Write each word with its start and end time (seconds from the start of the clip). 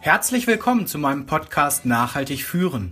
Herzlich 0.00 0.46
willkommen 0.46 0.86
zu 0.86 0.98
meinem 0.98 1.24
Podcast 1.24 1.86
Nachhaltig 1.86 2.44
führen. 2.44 2.90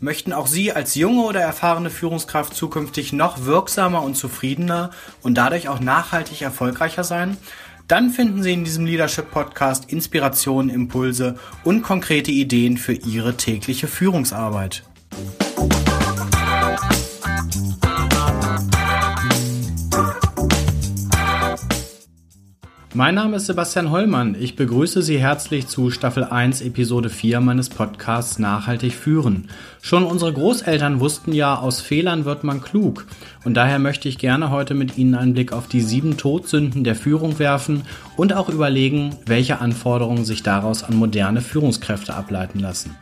Möchten 0.00 0.32
auch 0.32 0.46
Sie 0.46 0.72
als 0.72 0.94
junge 0.94 1.22
oder 1.22 1.40
erfahrene 1.40 1.90
Führungskraft 1.90 2.54
zukünftig 2.54 3.12
noch 3.12 3.44
wirksamer 3.44 4.02
und 4.02 4.14
zufriedener 4.14 4.90
und 5.22 5.38
dadurch 5.38 5.68
auch 5.68 5.80
nachhaltig 5.80 6.42
erfolgreicher 6.42 7.04
sein? 7.04 7.36
Dann 7.88 8.10
finden 8.10 8.42
Sie 8.42 8.52
in 8.52 8.64
diesem 8.64 8.84
Leadership 8.84 9.30
Podcast 9.30 9.90
Inspirationen, 9.90 10.70
Impulse 10.70 11.38
und 11.64 11.82
konkrete 11.82 12.30
Ideen 12.30 12.76
für 12.76 12.92
Ihre 12.92 13.36
tägliche 13.36 13.88
Führungsarbeit. 13.88 14.82
Mein 23.00 23.14
Name 23.14 23.38
ist 23.38 23.46
Sebastian 23.46 23.90
Hollmann. 23.90 24.36
Ich 24.38 24.56
begrüße 24.56 25.00
Sie 25.00 25.18
herzlich 25.18 25.66
zu 25.66 25.90
Staffel 25.90 26.22
1, 26.22 26.60
Episode 26.60 27.08
4 27.08 27.40
meines 27.40 27.70
Podcasts 27.70 28.38
Nachhaltig 28.38 28.92
führen. 28.92 29.48
Schon 29.80 30.04
unsere 30.04 30.34
Großeltern 30.34 31.00
wussten 31.00 31.32
ja, 31.32 31.54
aus 31.54 31.80
Fehlern 31.80 32.26
wird 32.26 32.44
man 32.44 32.60
klug. 32.60 33.06
Und 33.42 33.54
daher 33.54 33.78
möchte 33.78 34.10
ich 34.10 34.18
gerne 34.18 34.50
heute 34.50 34.74
mit 34.74 34.98
Ihnen 34.98 35.14
einen 35.14 35.32
Blick 35.32 35.54
auf 35.54 35.66
die 35.66 35.80
sieben 35.80 36.18
Todsünden 36.18 36.84
der 36.84 36.94
Führung 36.94 37.38
werfen 37.38 37.84
und 38.18 38.34
auch 38.34 38.50
überlegen, 38.50 39.16
welche 39.24 39.62
Anforderungen 39.62 40.26
sich 40.26 40.42
daraus 40.42 40.82
an 40.82 40.94
moderne 40.94 41.40
Führungskräfte 41.40 42.12
ableiten 42.12 42.58
lassen. 42.58 42.94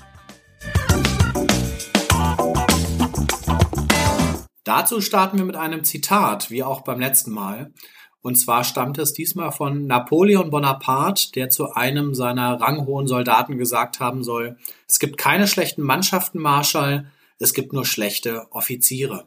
Dazu 4.63 5.01
starten 5.01 5.39
wir 5.39 5.45
mit 5.45 5.57
einem 5.57 5.83
Zitat, 5.83 6.53
wie 6.53 6.63
auch 6.63 6.83
beim 6.83 7.01
letzten 7.01 7.33
Mal. 7.33 7.73
Und 8.21 8.37
zwar 8.37 8.65
stammt 8.65 8.99
es 8.99 9.13
diesmal 9.13 9.53
von 9.53 9.87
Napoleon 9.87 10.51
Bonaparte, 10.51 11.31
der 11.33 11.51
zu 11.51 11.73
einem 11.73 12.15
seiner 12.15 12.61
ranghohen 12.61 13.07
Soldaten 13.07 13.59
gesagt 13.59 14.01
haben 14.01 14.25
soll, 14.25 14.57
es 14.89 14.99
gibt 14.99 15.19
keine 15.19 15.47
schlechten 15.47 15.83
Mannschaften, 15.83 16.41
Marschall, 16.41 17.11
es 17.39 17.55
gibt 17.55 17.73
nur 17.73 17.87
schlechte 17.87 18.47
Offiziere. 18.51 19.27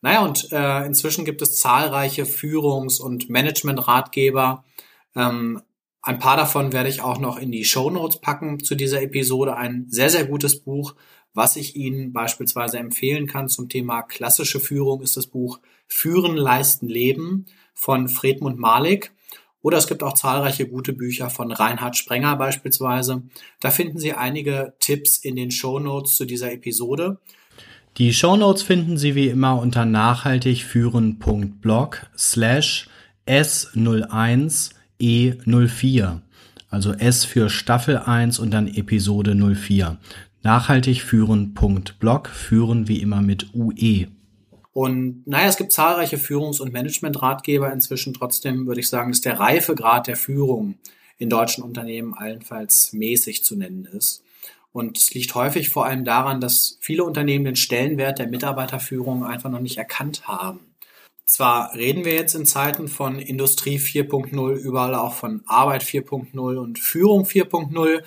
Naja, 0.00 0.24
und 0.24 0.52
äh, 0.52 0.84
inzwischen 0.84 1.24
gibt 1.24 1.42
es 1.42 1.56
zahlreiche 1.56 2.24
Führungs- 2.24 3.00
und 3.00 3.30
Management-Ratgeber. 3.30 4.64
Ähm, 5.14 5.62
ein 6.02 6.18
paar 6.18 6.36
davon 6.36 6.72
werde 6.72 6.88
ich 6.88 7.00
auch 7.00 7.18
noch 7.18 7.38
in 7.38 7.50
die 7.50 7.64
Show 7.64 7.90
Notes 7.90 8.20
packen 8.20 8.62
zu 8.62 8.74
dieser 8.74 9.02
Episode. 9.02 9.56
Ein 9.56 9.86
sehr, 9.88 10.10
sehr 10.10 10.24
gutes 10.24 10.60
Buch, 10.60 10.94
was 11.34 11.56
ich 11.56 11.76
Ihnen 11.76 12.12
beispielsweise 12.12 12.78
empfehlen 12.78 13.26
kann 13.26 13.48
zum 13.48 13.68
Thema 13.68 14.02
klassische 14.02 14.60
Führung, 14.60 15.02
ist 15.02 15.16
das 15.16 15.26
Buch 15.26 15.60
Führen, 15.86 16.36
Leisten, 16.36 16.88
Leben 16.88 17.46
von 17.78 18.08
Fredmund 18.08 18.58
Malik. 18.58 19.12
Oder 19.62 19.78
es 19.78 19.86
gibt 19.86 20.02
auch 20.02 20.14
zahlreiche 20.14 20.66
gute 20.66 20.92
Bücher 20.92 21.30
von 21.30 21.52
Reinhard 21.52 21.96
Sprenger 21.96 22.34
beispielsweise. 22.36 23.22
Da 23.60 23.70
finden 23.70 23.98
Sie 23.98 24.12
einige 24.12 24.74
Tipps 24.80 25.18
in 25.18 25.36
den 25.36 25.52
Show 25.52 25.78
Notes 25.78 26.16
zu 26.16 26.24
dieser 26.24 26.50
Episode. 26.52 27.20
Die 27.96 28.12
Show 28.12 28.36
Notes 28.36 28.62
finden 28.62 28.98
Sie 28.98 29.14
wie 29.14 29.28
immer 29.28 29.60
unter 29.60 29.84
nachhaltigführen.blog 29.84 32.06
slash 32.16 32.88
S01E04. 33.28 36.20
Also 36.70 36.92
S 36.92 37.24
für 37.24 37.48
Staffel 37.48 37.98
1 37.98 38.40
und 38.40 38.50
dann 38.50 38.66
Episode 38.66 39.36
04. 39.36 39.98
Nachhaltigführen.blog, 40.42 42.28
führen 42.28 42.88
wie 42.88 43.00
immer 43.00 43.22
mit 43.22 43.54
UE. 43.54 44.08
Und 44.78 45.26
naja, 45.26 45.48
es 45.48 45.56
gibt 45.56 45.72
zahlreiche 45.72 46.18
Führungs- 46.18 46.60
und 46.60 46.72
Managementratgeber 46.72 47.72
inzwischen. 47.72 48.14
Trotzdem 48.14 48.68
würde 48.68 48.78
ich 48.78 48.88
sagen, 48.88 49.10
dass 49.10 49.20
der 49.20 49.40
Reifegrad 49.40 50.06
der 50.06 50.14
Führung 50.14 50.78
in 51.16 51.28
deutschen 51.28 51.64
Unternehmen 51.64 52.14
allenfalls 52.14 52.92
mäßig 52.92 53.42
zu 53.42 53.56
nennen 53.56 53.86
ist. 53.86 54.22
Und 54.70 54.96
es 54.96 55.12
liegt 55.12 55.34
häufig 55.34 55.70
vor 55.70 55.84
allem 55.84 56.04
daran, 56.04 56.40
dass 56.40 56.78
viele 56.80 57.02
Unternehmen 57.02 57.44
den 57.44 57.56
Stellenwert 57.56 58.20
der 58.20 58.28
Mitarbeiterführung 58.28 59.24
einfach 59.24 59.50
noch 59.50 59.58
nicht 59.58 59.78
erkannt 59.78 60.28
haben. 60.28 60.60
Zwar 61.26 61.74
reden 61.74 62.04
wir 62.04 62.14
jetzt 62.14 62.36
in 62.36 62.46
Zeiten 62.46 62.86
von 62.86 63.18
Industrie 63.18 63.80
4.0, 63.80 64.52
überall 64.54 64.94
auch 64.94 65.14
von 65.14 65.42
Arbeit 65.46 65.82
4.0 65.82 66.56
und 66.56 66.78
Führung 66.78 67.24
4.0. 67.24 68.04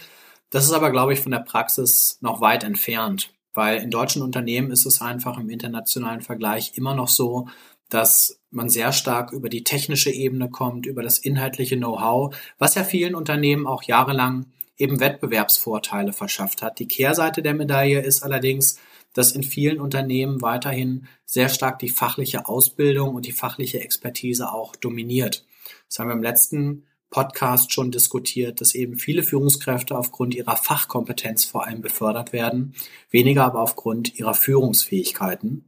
Das 0.51 0.63
ist 0.63 0.72
aber, 0.72 0.91
glaube 0.91 1.12
ich, 1.12 1.19
von 1.19 1.34
der 1.34 1.40
Praxis 1.40 2.17
noch 2.22 2.40
weit 2.40 2.63
entfernt. 2.63 3.34
Weil 3.53 3.81
in 3.81 3.89
deutschen 3.89 4.22
Unternehmen 4.22 4.72
ist 4.72 4.85
es 4.85 5.01
einfach 5.01 5.38
im 5.38 5.50
internationalen 5.50 6.22
Vergleich 6.22 6.73
immer 6.75 6.95
noch 6.95 7.09
so, 7.09 7.47
dass 7.89 8.39
man 8.50 8.69
sehr 8.69 8.94
stark 8.94 9.34
über 9.34 9.50
die 9.50 9.63
technische 9.63 10.12
Ebene 10.12 10.50
kommt, 10.50 10.85
über 10.85 11.03
das 11.03 11.19
inhaltliche 11.19 11.78
Know-how, 11.78 12.35
was 12.57 12.75
ja 12.75 12.84
vielen 12.84 13.16
Unternehmen 13.16 13.67
auch 13.67 13.84
jahrelang 13.84 14.45
eben 14.78 15.00
Wettbewerbsvorteile 15.00 16.13
verschafft 16.13 16.61
hat. 16.61 16.79
Die 16.79 16.88
Kehrseite 16.88 17.41
der 17.41 17.53
Medaille 17.53 18.01
ist 18.01 18.23
allerdings, 18.23 18.79
dass 19.13 19.34
in 19.34 19.44
vielen 19.44 19.79
Unternehmen 19.79 20.41
weiterhin 20.41 21.07
sehr 21.25 21.50
stark 21.50 21.79
die 21.79 21.90
fachliche 21.90 22.47
Ausbildung 22.47 23.13
und 23.13 23.25
die 23.25 23.34
fachliche 23.34 23.81
Expertise 23.81 24.51
auch 24.51 24.75
dominiert. 24.75 25.45
Das 25.88 26.00
haben 26.00 26.07
wir 26.07 26.16
im 26.16 26.23
letzten 26.23 26.88
Podcast 27.11 27.72
schon 27.72 27.91
diskutiert, 27.91 28.61
dass 28.61 28.73
eben 28.73 28.97
viele 28.97 29.22
Führungskräfte 29.22 29.95
aufgrund 29.95 30.33
ihrer 30.33 30.57
Fachkompetenz 30.57 31.45
vor 31.45 31.67
allem 31.67 31.81
befördert 31.81 32.33
werden, 32.33 32.73
weniger 33.11 33.45
aber 33.45 33.59
aufgrund 33.59 34.17
ihrer 34.17 34.33
Führungsfähigkeiten. 34.33 35.66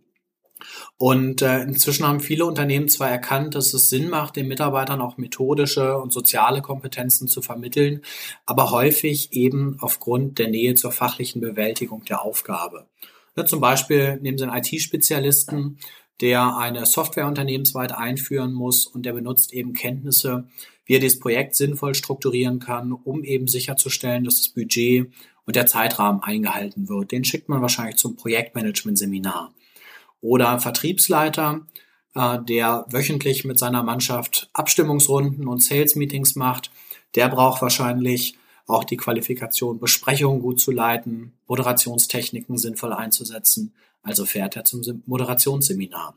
Und 0.98 1.42
äh, 1.42 1.62
inzwischen 1.62 2.08
haben 2.08 2.22
viele 2.22 2.46
Unternehmen 2.46 2.88
zwar 2.88 3.10
erkannt, 3.10 3.56
dass 3.56 3.74
es 3.74 3.90
Sinn 3.90 4.10
macht, 4.10 4.38
den 4.38 4.48
Mitarbeitern 4.48 5.02
auch 5.02 5.18
methodische 5.18 5.98
und 5.98 6.14
soziale 6.14 6.62
Kompetenzen 6.62 7.28
zu 7.28 7.42
vermitteln, 7.42 8.02
aber 8.46 8.72
häufig 8.72 9.34
eben 9.34 9.78
aufgrund 9.82 10.40
der 10.40 10.48
Nähe 10.48 10.76
zur 10.76 10.94
fachlichen 10.94 11.42
Bewältigung 11.42 12.06
der 12.06 12.22
Aufgabe. 12.22 12.88
Ja, 13.36 13.46
zum 13.46 13.60
Beispiel 13.60 14.18
nehmen 14.22 14.38
Sie 14.38 14.46
einen 14.46 14.64
IT-Spezialisten, 14.64 15.80
der 16.22 16.56
eine 16.56 16.86
Software 16.86 17.28
unternehmensweit 17.28 17.92
einführen 17.92 18.54
muss 18.54 18.86
und 18.86 19.06
der 19.06 19.14
benutzt 19.14 19.52
eben 19.54 19.74
Kenntnisse 19.74 20.48
wie 20.86 20.96
er 20.96 21.00
dieses 21.00 21.20
Projekt 21.20 21.56
sinnvoll 21.56 21.96
strukturieren 21.96 22.60
kann, 22.60 22.92
um 22.92 23.24
eben 23.24 23.48
sicherzustellen, 23.48 24.24
dass 24.24 24.38
das 24.38 24.50
Budget 24.50 25.12
und 25.46 25.56
der 25.56 25.66
Zeitrahmen 25.66 26.22
eingehalten 26.22 26.90
wird. 26.90 27.12
Den 27.12 27.24
schickt 27.24 27.50
man 27.50 27.62
wahrscheinlich 27.62 27.98
zum 27.98 28.16
Projektmanagement-Seminar. 28.16 29.54
Oder 30.22 30.60
Vertriebsleiter, 30.60 31.66
äh, 32.16 32.40
der 32.42 32.86
wöchentlich 32.90 33.44
mit 33.44 33.60
seiner 33.60 33.84
Mannschaft 33.84 34.50
Abstimmungsrunden 34.54 35.48
und 35.48 35.62
Sales-Meetings 35.62 36.36
macht, 36.36 36.72
der 37.16 37.28
braucht 37.28 37.62
wahrscheinlich 37.62 38.38
auch 38.66 38.86
die 38.86 38.98
Qualifikation, 38.98 39.80
Besprechungen 39.80 40.42
gut 40.42 40.60
zu 40.60 40.72
leiten, 40.72 41.34
Moderationstechniken 41.48 42.58
sinnvoll 42.58 42.94
einzusetzen. 42.94 43.74
Also 44.02 44.26
fährt 44.26 44.56
er 44.56 44.64
zum 44.64 44.82
Moderationsseminar. 45.06 46.16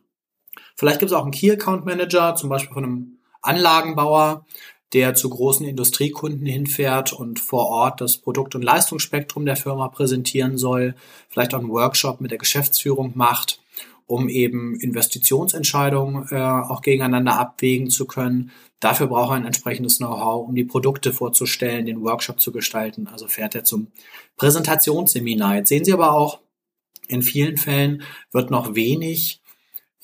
Vielleicht 0.77 1.01
gibt 1.01 1.11
es 1.11 1.17
auch 1.17 1.23
einen 1.23 1.33
Key 1.33 1.51
Account 1.51 1.85
Manager, 1.85 2.35
zum 2.35 2.49
Beispiel 2.49 2.75
von 2.75 2.85
einem 2.85 3.16
Anlagenbauer, 3.47 4.47
der 4.93 5.15
zu 5.15 5.29
großen 5.29 5.67
Industriekunden 5.67 6.47
hinfährt 6.47 7.13
und 7.13 7.41
vor 7.41 7.67
Ort 7.67 8.01
das 8.01 8.19
Produkt- 8.19 8.55
und 8.55 8.63
Leistungsspektrum 8.63 9.45
der 9.45 9.57
Firma 9.57 9.89
präsentieren 9.89 10.59
soll, 10.59 10.95
vielleicht 11.29 11.55
auch 11.55 11.59
einen 11.59 11.71
Workshop 11.71 12.21
mit 12.21 12.31
der 12.31 12.39
Geschäftsführung 12.39 13.13
macht, 13.15 13.61
um 14.07 14.29
eben 14.29 14.79
Investitionsentscheidungen 14.79 16.29
äh, 16.31 16.37
auch 16.37 16.83
gegeneinander 16.83 17.39
abwägen 17.39 17.91
zu 17.91 18.07
können. 18.07 18.53
Dafür 18.79 19.09
braucht 19.09 19.33
er 19.33 19.37
ein 19.37 19.47
entsprechendes 19.47 19.99
Know-how, 19.99 20.49
um 20.49 20.55
die 20.55 20.65
Produkte 20.65 21.13
vorzustellen, 21.13 21.87
den 21.87 22.03
Workshop 22.03 22.41
zu 22.41 22.53
gestalten. 22.53 23.09
Also 23.09 23.27
fährt 23.27 23.57
er 23.57 23.65
zum 23.65 23.89
Präsentationsseminar. 24.37 25.57
Jetzt 25.57 25.69
sehen 25.71 25.85
Sie 25.85 25.93
aber 25.93 26.13
auch, 26.13 26.39
in 27.09 27.23
vielen 27.23 27.57
Fällen 27.57 28.03
wird 28.33 28.51
noch 28.51 28.75
wenig 28.75 29.41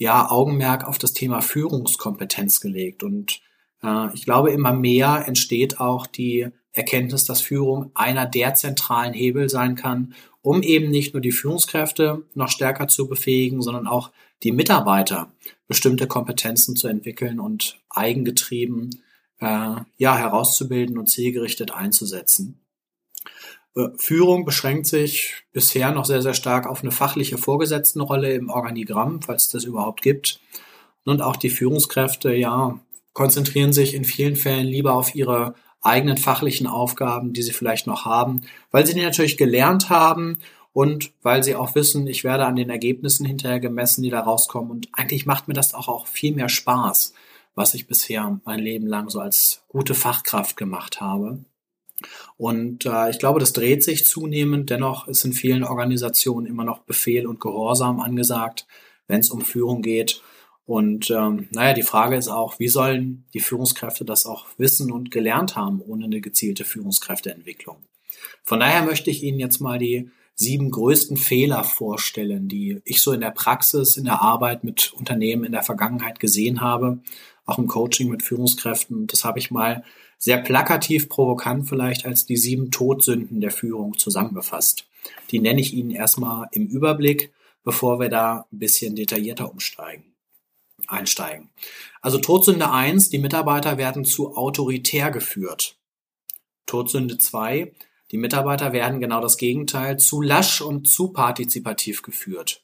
ja, 0.02 0.30
Augenmerk 0.30 0.84
auf 0.86 0.98
das 0.98 1.12
Thema 1.12 1.40
Führungskompetenz 1.40 2.60
gelegt. 2.60 3.04
Und 3.04 3.40
äh, 3.82 4.12
ich 4.14 4.24
glaube, 4.24 4.50
immer 4.50 4.72
mehr 4.72 5.24
entsteht 5.26 5.78
auch 5.78 6.06
die 6.06 6.48
Erkenntnis, 6.72 7.24
dass 7.24 7.40
Führung 7.40 7.92
einer 7.94 8.26
der 8.26 8.54
zentralen 8.54 9.12
Hebel 9.12 9.48
sein 9.48 9.76
kann, 9.76 10.14
um 10.40 10.62
eben 10.62 10.90
nicht 10.90 11.14
nur 11.14 11.20
die 11.20 11.30
Führungskräfte 11.30 12.26
noch 12.34 12.48
stärker 12.48 12.88
zu 12.88 13.06
befähigen, 13.06 13.62
sondern 13.62 13.86
auch 13.86 14.10
die 14.42 14.50
Mitarbeiter 14.50 15.32
bestimmte 15.68 16.08
Kompetenzen 16.08 16.74
zu 16.74 16.88
entwickeln 16.88 17.38
und 17.38 17.78
eigengetrieben 17.88 18.90
äh, 19.38 19.76
ja 19.98 20.16
herauszubilden 20.16 20.98
und 20.98 21.06
zielgerichtet 21.06 21.70
einzusetzen. 21.70 22.61
Führung 23.96 24.44
beschränkt 24.44 24.86
sich 24.86 25.44
bisher 25.52 25.92
noch 25.92 26.04
sehr, 26.04 26.20
sehr 26.20 26.34
stark 26.34 26.66
auf 26.66 26.82
eine 26.82 26.92
fachliche 26.92 27.38
Vorgesetztenrolle 27.38 28.32
im 28.34 28.50
Organigramm, 28.50 29.22
falls 29.22 29.44
es 29.44 29.50
das 29.50 29.64
überhaupt 29.64 30.02
gibt. 30.02 30.40
Und 31.04 31.22
auch 31.22 31.36
die 31.36 31.50
Führungskräfte, 31.50 32.34
ja, 32.34 32.78
konzentrieren 33.14 33.72
sich 33.72 33.94
in 33.94 34.04
vielen 34.04 34.36
Fällen 34.36 34.66
lieber 34.66 34.94
auf 34.94 35.14
ihre 35.14 35.54
eigenen 35.80 36.16
fachlichen 36.16 36.66
Aufgaben, 36.66 37.32
die 37.32 37.42
sie 37.42 37.52
vielleicht 37.52 37.86
noch 37.86 38.04
haben, 38.04 38.42
weil 38.70 38.86
sie 38.86 38.94
die 38.94 39.02
natürlich 39.02 39.36
gelernt 39.36 39.90
haben 39.90 40.38
und 40.72 41.12
weil 41.22 41.42
sie 41.42 41.56
auch 41.56 41.74
wissen, 41.74 42.06
ich 42.06 42.24
werde 42.24 42.46
an 42.46 42.56
den 42.56 42.70
Ergebnissen 42.70 43.26
hinterher 43.26 43.60
gemessen, 43.60 44.02
die 44.02 44.10
da 44.10 44.20
rauskommen 44.20 44.70
und 44.70 44.88
eigentlich 44.92 45.26
macht 45.26 45.48
mir 45.48 45.54
das 45.54 45.74
auch, 45.74 45.88
auch 45.88 46.06
viel 46.06 46.34
mehr 46.34 46.48
Spaß, 46.48 47.14
was 47.54 47.74
ich 47.74 47.86
bisher 47.86 48.40
mein 48.44 48.60
Leben 48.60 48.86
lang 48.86 49.10
so 49.10 49.20
als 49.20 49.64
gute 49.68 49.94
Fachkraft 49.94 50.56
gemacht 50.56 51.00
habe. 51.00 51.44
Und 52.36 52.86
äh, 52.86 53.10
ich 53.10 53.18
glaube, 53.18 53.40
das 53.40 53.52
dreht 53.52 53.82
sich 53.82 54.06
zunehmend. 54.06 54.70
Dennoch 54.70 55.08
ist 55.08 55.24
in 55.24 55.32
vielen 55.32 55.64
Organisationen 55.64 56.46
immer 56.46 56.64
noch 56.64 56.80
Befehl 56.80 57.26
und 57.26 57.40
Gehorsam 57.40 58.00
angesagt, 58.00 58.66
wenn 59.08 59.20
es 59.20 59.30
um 59.30 59.40
Führung 59.40 59.82
geht. 59.82 60.22
Und 60.64 61.10
ähm, 61.10 61.48
naja, 61.50 61.74
die 61.74 61.82
Frage 61.82 62.16
ist 62.16 62.28
auch, 62.28 62.58
wie 62.58 62.68
sollen 62.68 63.24
die 63.34 63.40
Führungskräfte 63.40 64.04
das 64.04 64.26
auch 64.26 64.46
wissen 64.58 64.92
und 64.92 65.10
gelernt 65.10 65.56
haben 65.56 65.80
ohne 65.80 66.04
eine 66.04 66.20
gezielte 66.20 66.64
Führungskräfteentwicklung? 66.64 67.78
Von 68.44 68.60
daher 68.60 68.82
möchte 68.82 69.10
ich 69.10 69.22
Ihnen 69.22 69.40
jetzt 69.40 69.60
mal 69.60 69.78
die 69.78 70.10
sieben 70.34 70.70
größten 70.70 71.16
Fehler 71.16 71.62
vorstellen, 71.64 72.48
die 72.48 72.80
ich 72.84 73.02
so 73.02 73.12
in 73.12 73.20
der 73.20 73.30
Praxis, 73.30 73.96
in 73.96 74.04
der 74.04 74.22
Arbeit 74.22 74.64
mit 74.64 74.92
Unternehmen 74.92 75.44
in 75.44 75.52
der 75.52 75.62
Vergangenheit 75.62 76.20
gesehen 76.20 76.60
habe, 76.60 77.00
auch 77.44 77.58
im 77.58 77.66
Coaching 77.66 78.08
mit 78.08 78.22
Führungskräften. 78.22 79.06
Das 79.06 79.24
habe 79.24 79.38
ich 79.38 79.50
mal 79.50 79.84
sehr 80.22 80.38
plakativ, 80.38 81.08
provokant 81.08 81.68
vielleicht 81.68 82.06
als 82.06 82.26
die 82.26 82.36
sieben 82.36 82.70
Todsünden 82.70 83.40
der 83.40 83.50
Führung 83.50 83.98
zusammengefasst. 83.98 84.86
Die 85.32 85.40
nenne 85.40 85.60
ich 85.60 85.74
Ihnen 85.74 85.90
erstmal 85.90 86.46
im 86.52 86.68
Überblick, 86.68 87.32
bevor 87.64 87.98
wir 87.98 88.08
da 88.08 88.46
ein 88.52 88.58
bisschen 88.60 88.94
detaillierter 88.94 89.50
umsteigen, 89.50 90.04
einsteigen. 90.86 91.50
Also 92.02 92.18
Todsünde 92.18 92.70
eins: 92.70 93.10
die 93.10 93.18
Mitarbeiter 93.18 93.78
werden 93.78 94.04
zu 94.04 94.36
autoritär 94.36 95.10
geführt. 95.10 95.76
Todsünde 96.66 97.18
zwei: 97.18 97.72
die 98.12 98.18
Mitarbeiter 98.18 98.72
werden 98.72 99.00
genau 99.00 99.20
das 99.20 99.36
Gegenteil 99.38 99.98
zu 99.98 100.22
lasch 100.22 100.60
und 100.60 100.86
zu 100.86 101.08
partizipativ 101.08 102.02
geführt. 102.02 102.62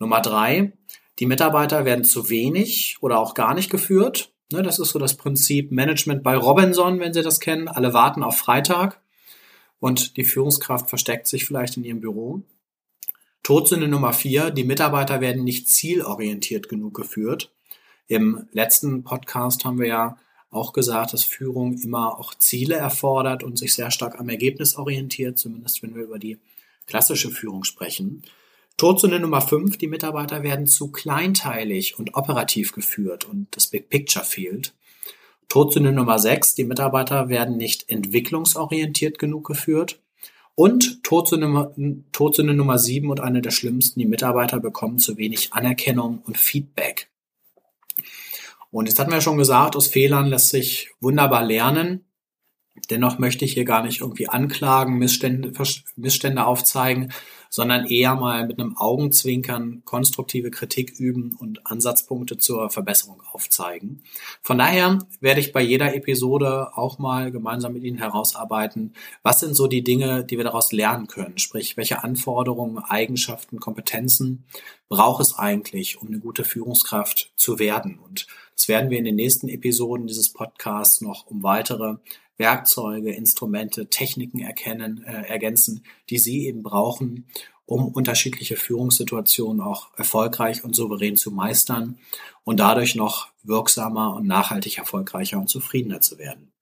Nummer 0.00 0.20
drei: 0.20 0.72
die 1.20 1.26
Mitarbeiter 1.26 1.84
werden 1.84 2.02
zu 2.02 2.30
wenig 2.30 2.96
oder 3.00 3.20
auch 3.20 3.34
gar 3.34 3.54
nicht 3.54 3.70
geführt. 3.70 4.33
Ne, 4.54 4.62
das 4.62 4.78
ist 4.78 4.90
so 4.90 5.00
das 5.00 5.16
Prinzip 5.16 5.72
Management 5.72 6.22
bei 6.22 6.36
Robinson, 6.36 7.00
wenn 7.00 7.12
Sie 7.12 7.22
das 7.22 7.40
kennen. 7.40 7.66
Alle 7.66 7.92
warten 7.92 8.22
auf 8.22 8.36
Freitag 8.36 9.00
und 9.80 10.16
die 10.16 10.22
Führungskraft 10.22 10.88
versteckt 10.88 11.26
sich 11.26 11.44
vielleicht 11.44 11.76
in 11.76 11.82
ihrem 11.82 12.00
Büro. 12.00 12.42
Todsünde 13.42 13.88
Nummer 13.88 14.12
vier, 14.12 14.52
die 14.52 14.62
Mitarbeiter 14.62 15.20
werden 15.20 15.42
nicht 15.42 15.68
zielorientiert 15.68 16.68
genug 16.68 16.94
geführt. 16.94 17.52
Im 18.06 18.46
letzten 18.52 19.02
Podcast 19.02 19.64
haben 19.64 19.80
wir 19.80 19.88
ja 19.88 20.18
auch 20.50 20.72
gesagt, 20.72 21.14
dass 21.14 21.24
Führung 21.24 21.76
immer 21.78 22.16
auch 22.16 22.32
Ziele 22.36 22.76
erfordert 22.76 23.42
und 23.42 23.58
sich 23.58 23.74
sehr 23.74 23.90
stark 23.90 24.20
am 24.20 24.28
Ergebnis 24.28 24.76
orientiert, 24.76 25.36
zumindest 25.36 25.82
wenn 25.82 25.96
wir 25.96 26.04
über 26.04 26.20
die 26.20 26.38
klassische 26.86 27.32
Führung 27.32 27.64
sprechen. 27.64 28.22
Todsünde 28.76 29.20
Nummer 29.20 29.40
5, 29.40 29.78
die 29.78 29.86
Mitarbeiter 29.86 30.42
werden 30.42 30.66
zu 30.66 30.90
kleinteilig 30.90 31.98
und 31.98 32.14
operativ 32.14 32.72
geführt 32.72 33.24
und 33.24 33.46
das 33.52 33.68
Big 33.68 33.88
Picture 33.88 34.24
fehlt. 34.24 34.74
Todsünde 35.48 35.92
Nummer 35.92 36.18
6, 36.18 36.56
die 36.56 36.64
Mitarbeiter 36.64 37.28
werden 37.28 37.56
nicht 37.56 37.88
entwicklungsorientiert 37.88 39.18
genug 39.18 39.46
geführt. 39.46 40.00
Und 40.56 41.02
Todsünde, 41.04 42.02
Todsünde 42.12 42.54
Nummer 42.54 42.78
7 42.78 43.10
und 43.10 43.20
eine 43.20 43.42
der 43.42 43.50
schlimmsten, 43.50 44.00
die 44.00 44.06
Mitarbeiter 44.06 44.60
bekommen 44.60 44.98
zu 44.98 45.16
wenig 45.16 45.52
Anerkennung 45.52 46.22
und 46.26 46.38
Feedback. 46.38 47.08
Und 48.70 48.86
jetzt 48.88 48.98
hatten 48.98 49.12
wir 49.12 49.20
schon 49.20 49.38
gesagt, 49.38 49.76
aus 49.76 49.86
Fehlern 49.86 50.26
lässt 50.26 50.48
sich 50.48 50.90
wunderbar 51.00 51.44
lernen. 51.44 52.04
Dennoch 52.90 53.18
möchte 53.18 53.44
ich 53.44 53.52
hier 53.52 53.64
gar 53.64 53.84
nicht 53.84 54.00
irgendwie 54.00 54.28
anklagen, 54.28 54.98
Missstände, 54.98 55.52
Missstände 55.96 56.44
aufzeigen, 56.44 57.12
sondern 57.50 57.86
eher 57.86 58.14
mal 58.14 58.46
mit 58.46 58.58
einem 58.58 58.76
Augenzwinkern 58.76 59.82
konstruktive 59.84 60.50
Kritik 60.50 60.98
üben 60.98 61.36
und 61.38 61.66
Ansatzpunkte 61.66 62.38
zur 62.38 62.70
Verbesserung 62.70 63.22
aufzeigen. 63.32 64.02
Von 64.42 64.58
daher 64.58 64.98
werde 65.20 65.40
ich 65.40 65.52
bei 65.52 65.62
jeder 65.62 65.94
Episode 65.94 66.76
auch 66.76 66.98
mal 66.98 67.30
gemeinsam 67.30 67.72
mit 67.72 67.84
Ihnen 67.84 67.98
herausarbeiten, 67.98 68.94
was 69.22 69.40
sind 69.40 69.54
so 69.54 69.66
die 69.66 69.84
Dinge, 69.84 70.24
die 70.24 70.36
wir 70.36 70.44
daraus 70.44 70.72
lernen 70.72 71.06
können. 71.06 71.38
Sprich, 71.38 71.76
welche 71.76 72.02
Anforderungen, 72.04 72.78
Eigenschaften, 72.78 73.60
Kompetenzen 73.60 74.44
braucht 74.88 75.20
es 75.20 75.36
eigentlich, 75.36 76.00
um 76.00 76.08
eine 76.08 76.20
gute 76.20 76.44
Führungskraft 76.44 77.32
zu 77.36 77.58
werden. 77.58 77.98
Und 77.98 78.26
das 78.54 78.68
werden 78.68 78.90
wir 78.90 78.98
in 78.98 79.04
den 79.04 79.16
nächsten 79.16 79.48
Episoden 79.48 80.06
dieses 80.06 80.32
Podcasts 80.32 81.00
noch 81.00 81.26
um 81.26 81.42
weitere 81.42 81.96
Werkzeuge, 82.36 83.12
Instrumente, 83.12 83.88
Techniken 83.88 84.40
erkennen, 84.40 85.04
äh, 85.04 85.28
ergänzen, 85.28 85.84
die 86.10 86.18
Sie 86.18 86.46
eben 86.46 86.62
brauchen, 86.62 87.26
um 87.66 87.88
unterschiedliche 87.88 88.56
Führungssituationen 88.56 89.60
auch 89.60 89.88
erfolgreich 89.96 90.64
und 90.64 90.74
souverän 90.74 91.16
zu 91.16 91.30
meistern 91.30 91.98
und 92.44 92.60
dadurch 92.60 92.94
noch 92.94 93.28
wirksamer 93.42 94.14
und 94.14 94.26
nachhaltig 94.26 94.78
erfolgreicher 94.78 95.38
und 95.38 95.48
zufriedener 95.48 96.00
zu 96.00 96.18
werden. 96.18 96.52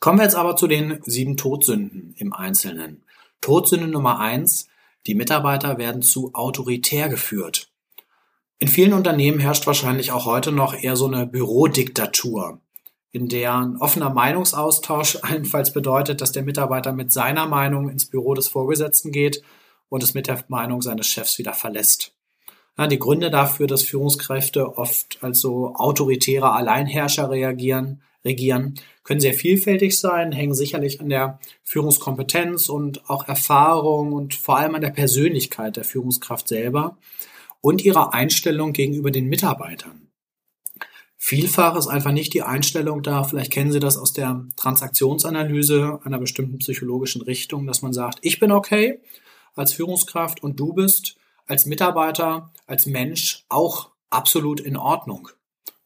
Kommen 0.00 0.18
wir 0.18 0.24
jetzt 0.24 0.36
aber 0.36 0.56
zu 0.56 0.66
den 0.66 1.00
sieben 1.04 1.36
Todsünden 1.36 2.14
im 2.16 2.32
Einzelnen. 2.32 3.02
Todsünde 3.40 3.88
Nummer 3.88 4.18
eins, 4.18 4.68
die 5.06 5.14
Mitarbeiter 5.14 5.78
werden 5.78 6.02
zu 6.02 6.34
autoritär 6.34 7.08
geführt. 7.08 7.70
In 8.58 8.68
vielen 8.68 8.92
Unternehmen 8.92 9.38
herrscht 9.38 9.66
wahrscheinlich 9.66 10.10
auch 10.10 10.26
heute 10.26 10.52
noch 10.52 10.74
eher 10.74 10.96
so 10.96 11.06
eine 11.06 11.26
Bürodiktatur 11.26 12.60
in 13.10 13.28
der 13.28 13.54
ein 13.54 13.76
offener 13.78 14.10
Meinungsaustausch 14.10 15.18
allenfalls 15.22 15.72
bedeutet, 15.72 16.20
dass 16.20 16.32
der 16.32 16.42
Mitarbeiter 16.42 16.92
mit 16.92 17.12
seiner 17.12 17.46
Meinung 17.46 17.88
ins 17.88 18.06
Büro 18.06 18.34
des 18.34 18.48
Vorgesetzten 18.48 19.12
geht 19.12 19.42
und 19.88 20.02
es 20.02 20.14
mit 20.14 20.26
der 20.26 20.44
Meinung 20.48 20.82
seines 20.82 21.06
Chefs 21.06 21.38
wieder 21.38 21.54
verlässt. 21.54 22.12
Ja, 22.76 22.86
die 22.86 22.98
Gründe 22.98 23.30
dafür, 23.30 23.66
dass 23.66 23.82
Führungskräfte 23.82 24.78
oft 24.78 25.18
als 25.20 25.40
so 25.40 25.74
autoritäre 25.74 26.52
Alleinherrscher 26.52 27.28
reagieren, 27.28 28.02
regieren, 28.24 28.74
können 29.02 29.20
sehr 29.20 29.34
vielfältig 29.34 29.98
sein, 29.98 30.32
hängen 30.32 30.54
sicherlich 30.54 31.00
an 31.00 31.08
der 31.08 31.40
Führungskompetenz 31.64 32.68
und 32.68 33.08
auch 33.10 33.26
Erfahrung 33.26 34.12
und 34.12 34.34
vor 34.34 34.58
allem 34.58 34.74
an 34.74 34.80
der 34.80 34.90
Persönlichkeit 34.90 35.76
der 35.76 35.84
Führungskraft 35.84 36.46
selber 36.46 36.96
und 37.60 37.84
ihrer 37.84 38.14
Einstellung 38.14 38.72
gegenüber 38.72 39.10
den 39.10 39.26
Mitarbeitern. 39.26 40.08
Vielfach 41.16 41.76
ist 41.76 41.88
einfach 41.88 42.12
nicht 42.12 42.32
die 42.32 42.42
Einstellung 42.42 43.02
da, 43.02 43.24
vielleicht 43.24 43.52
kennen 43.52 43.72
Sie 43.72 43.80
das 43.80 43.96
aus 43.96 44.12
der 44.12 44.44
Transaktionsanalyse 44.56 45.98
einer 46.04 46.18
bestimmten 46.18 46.58
psychologischen 46.58 47.22
Richtung, 47.22 47.66
dass 47.66 47.82
man 47.82 47.92
sagt, 47.92 48.20
ich 48.22 48.38
bin 48.38 48.52
okay 48.52 49.00
als 49.58 49.72
Führungskraft 49.72 50.42
und 50.42 50.58
du 50.58 50.72
bist 50.72 51.16
als 51.46 51.66
Mitarbeiter, 51.66 52.50
als 52.66 52.86
Mensch 52.86 53.44
auch 53.48 53.90
absolut 54.10 54.60
in 54.60 54.76
Ordnung. 54.76 55.28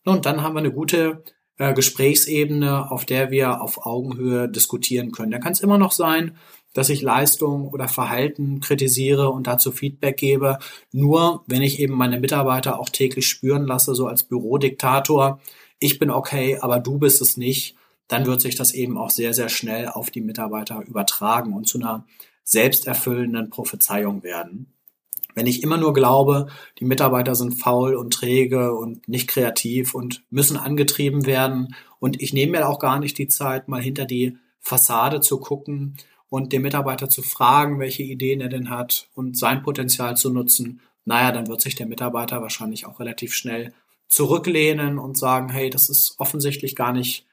Und 0.04 0.26
dann 0.26 0.42
haben 0.42 0.54
wir 0.54 0.60
eine 0.60 0.72
gute 0.72 1.22
äh, 1.58 1.74
Gesprächsebene, 1.74 2.90
auf 2.90 3.04
der 3.04 3.30
wir 3.30 3.62
auf 3.62 3.86
Augenhöhe 3.86 4.48
diskutieren 4.48 5.12
können. 5.12 5.30
Da 5.30 5.38
kann 5.38 5.52
es 5.52 5.60
immer 5.60 5.78
noch 5.78 5.92
sein, 5.92 6.36
dass 6.74 6.88
ich 6.88 7.02
Leistung 7.02 7.68
oder 7.68 7.88
Verhalten 7.88 8.60
kritisiere 8.60 9.28
und 9.28 9.46
dazu 9.46 9.70
Feedback 9.70 10.16
gebe. 10.16 10.58
Nur 10.90 11.44
wenn 11.46 11.62
ich 11.62 11.78
eben 11.78 11.94
meine 11.94 12.18
Mitarbeiter 12.18 12.80
auch 12.80 12.88
täglich 12.88 13.28
spüren 13.28 13.66
lasse, 13.66 13.94
so 13.94 14.06
als 14.06 14.24
Bürodiktator, 14.24 15.40
ich 15.78 15.98
bin 15.98 16.10
okay, 16.10 16.58
aber 16.60 16.78
du 16.78 16.98
bist 16.98 17.20
es 17.20 17.36
nicht, 17.36 17.76
dann 18.08 18.26
wird 18.26 18.40
sich 18.40 18.56
das 18.56 18.72
eben 18.72 18.98
auch 18.98 19.10
sehr, 19.10 19.34
sehr 19.34 19.48
schnell 19.48 19.88
auf 19.88 20.10
die 20.10 20.20
Mitarbeiter 20.20 20.82
übertragen 20.86 21.52
und 21.52 21.66
zu 21.66 21.78
einer 21.78 22.04
selbsterfüllenden 22.44 23.50
Prophezeiung 23.50 24.22
werden. 24.22 24.72
Wenn 25.34 25.46
ich 25.46 25.62
immer 25.62 25.78
nur 25.78 25.94
glaube, 25.94 26.48
die 26.78 26.84
Mitarbeiter 26.84 27.34
sind 27.34 27.52
faul 27.52 27.94
und 27.94 28.12
träge 28.12 28.74
und 28.74 29.08
nicht 29.08 29.28
kreativ 29.28 29.94
und 29.94 30.22
müssen 30.30 30.56
angetrieben 30.56 31.24
werden 31.24 31.74
und 32.00 32.20
ich 32.20 32.32
nehme 32.32 32.58
mir 32.58 32.68
auch 32.68 32.78
gar 32.78 32.98
nicht 32.98 33.16
die 33.16 33.28
Zeit, 33.28 33.68
mal 33.68 33.80
hinter 33.80 34.04
die 34.04 34.36
Fassade 34.60 35.20
zu 35.20 35.40
gucken 35.40 35.96
und 36.28 36.52
den 36.52 36.62
Mitarbeiter 36.62 37.08
zu 37.08 37.22
fragen, 37.22 37.78
welche 37.78 38.02
Ideen 38.02 38.40
er 38.40 38.48
denn 38.48 38.70
hat 38.70 39.08
und 39.14 39.38
sein 39.38 39.62
Potenzial 39.62 40.16
zu 40.16 40.30
nutzen, 40.30 40.80
naja, 41.04 41.32
dann 41.32 41.48
wird 41.48 41.60
sich 41.60 41.74
der 41.74 41.86
Mitarbeiter 41.86 42.42
wahrscheinlich 42.42 42.86
auch 42.86 43.00
relativ 43.00 43.34
schnell 43.34 43.72
zurücklehnen 44.08 44.98
und 44.98 45.18
sagen, 45.18 45.48
hey, 45.48 45.70
das 45.70 45.88
ist 45.88 46.14
offensichtlich 46.18 46.76
gar 46.76 46.92
nicht 46.92 47.26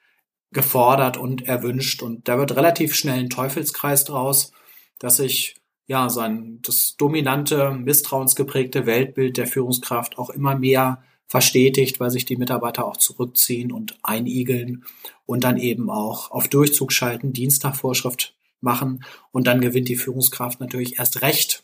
gefordert 0.51 1.17
und 1.17 1.47
erwünscht. 1.47 2.01
Und 2.01 2.27
da 2.27 2.37
wird 2.37 2.55
relativ 2.55 2.95
schnell 2.95 3.19
ein 3.19 3.29
Teufelskreis 3.29 4.05
draus, 4.05 4.51
dass 4.99 5.17
sich 5.17 5.55
ja 5.87 6.09
sein 6.09 6.59
das 6.61 6.95
dominante, 6.97 7.71
misstrauensgeprägte 7.71 8.85
Weltbild 8.85 9.37
der 9.37 9.47
Führungskraft 9.47 10.17
auch 10.17 10.29
immer 10.29 10.55
mehr 10.55 11.01
verstetigt, 11.25 11.99
weil 11.99 12.09
sich 12.11 12.25
die 12.25 12.37
Mitarbeiter 12.37 12.85
auch 12.85 12.97
zurückziehen 12.97 13.71
und 13.71 13.97
einigeln 14.03 14.83
und 15.25 15.43
dann 15.43 15.57
eben 15.57 15.89
auch 15.89 16.31
auf 16.31 16.47
Durchzug 16.47 16.91
schalten, 16.91 17.33
Dienst 17.33 17.63
nach 17.63 17.75
Vorschrift 17.75 18.35
machen. 18.61 19.03
Und 19.31 19.47
dann 19.47 19.61
gewinnt 19.61 19.89
die 19.89 19.95
Führungskraft 19.95 20.59
natürlich 20.59 20.99
erst 20.99 21.21
recht 21.21 21.63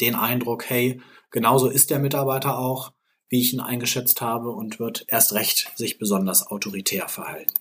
den 0.00 0.16
Eindruck, 0.16 0.68
hey, 0.68 1.00
genauso 1.30 1.68
ist 1.68 1.90
der 1.90 2.00
Mitarbeiter 2.00 2.58
auch, 2.58 2.92
wie 3.28 3.40
ich 3.40 3.52
ihn 3.52 3.60
eingeschätzt 3.60 4.20
habe 4.20 4.50
und 4.50 4.78
wird 4.78 5.04
erst 5.08 5.32
recht 5.32 5.70
sich 5.76 5.98
besonders 5.98 6.46
autoritär 6.46 7.08
verhalten. 7.08 7.54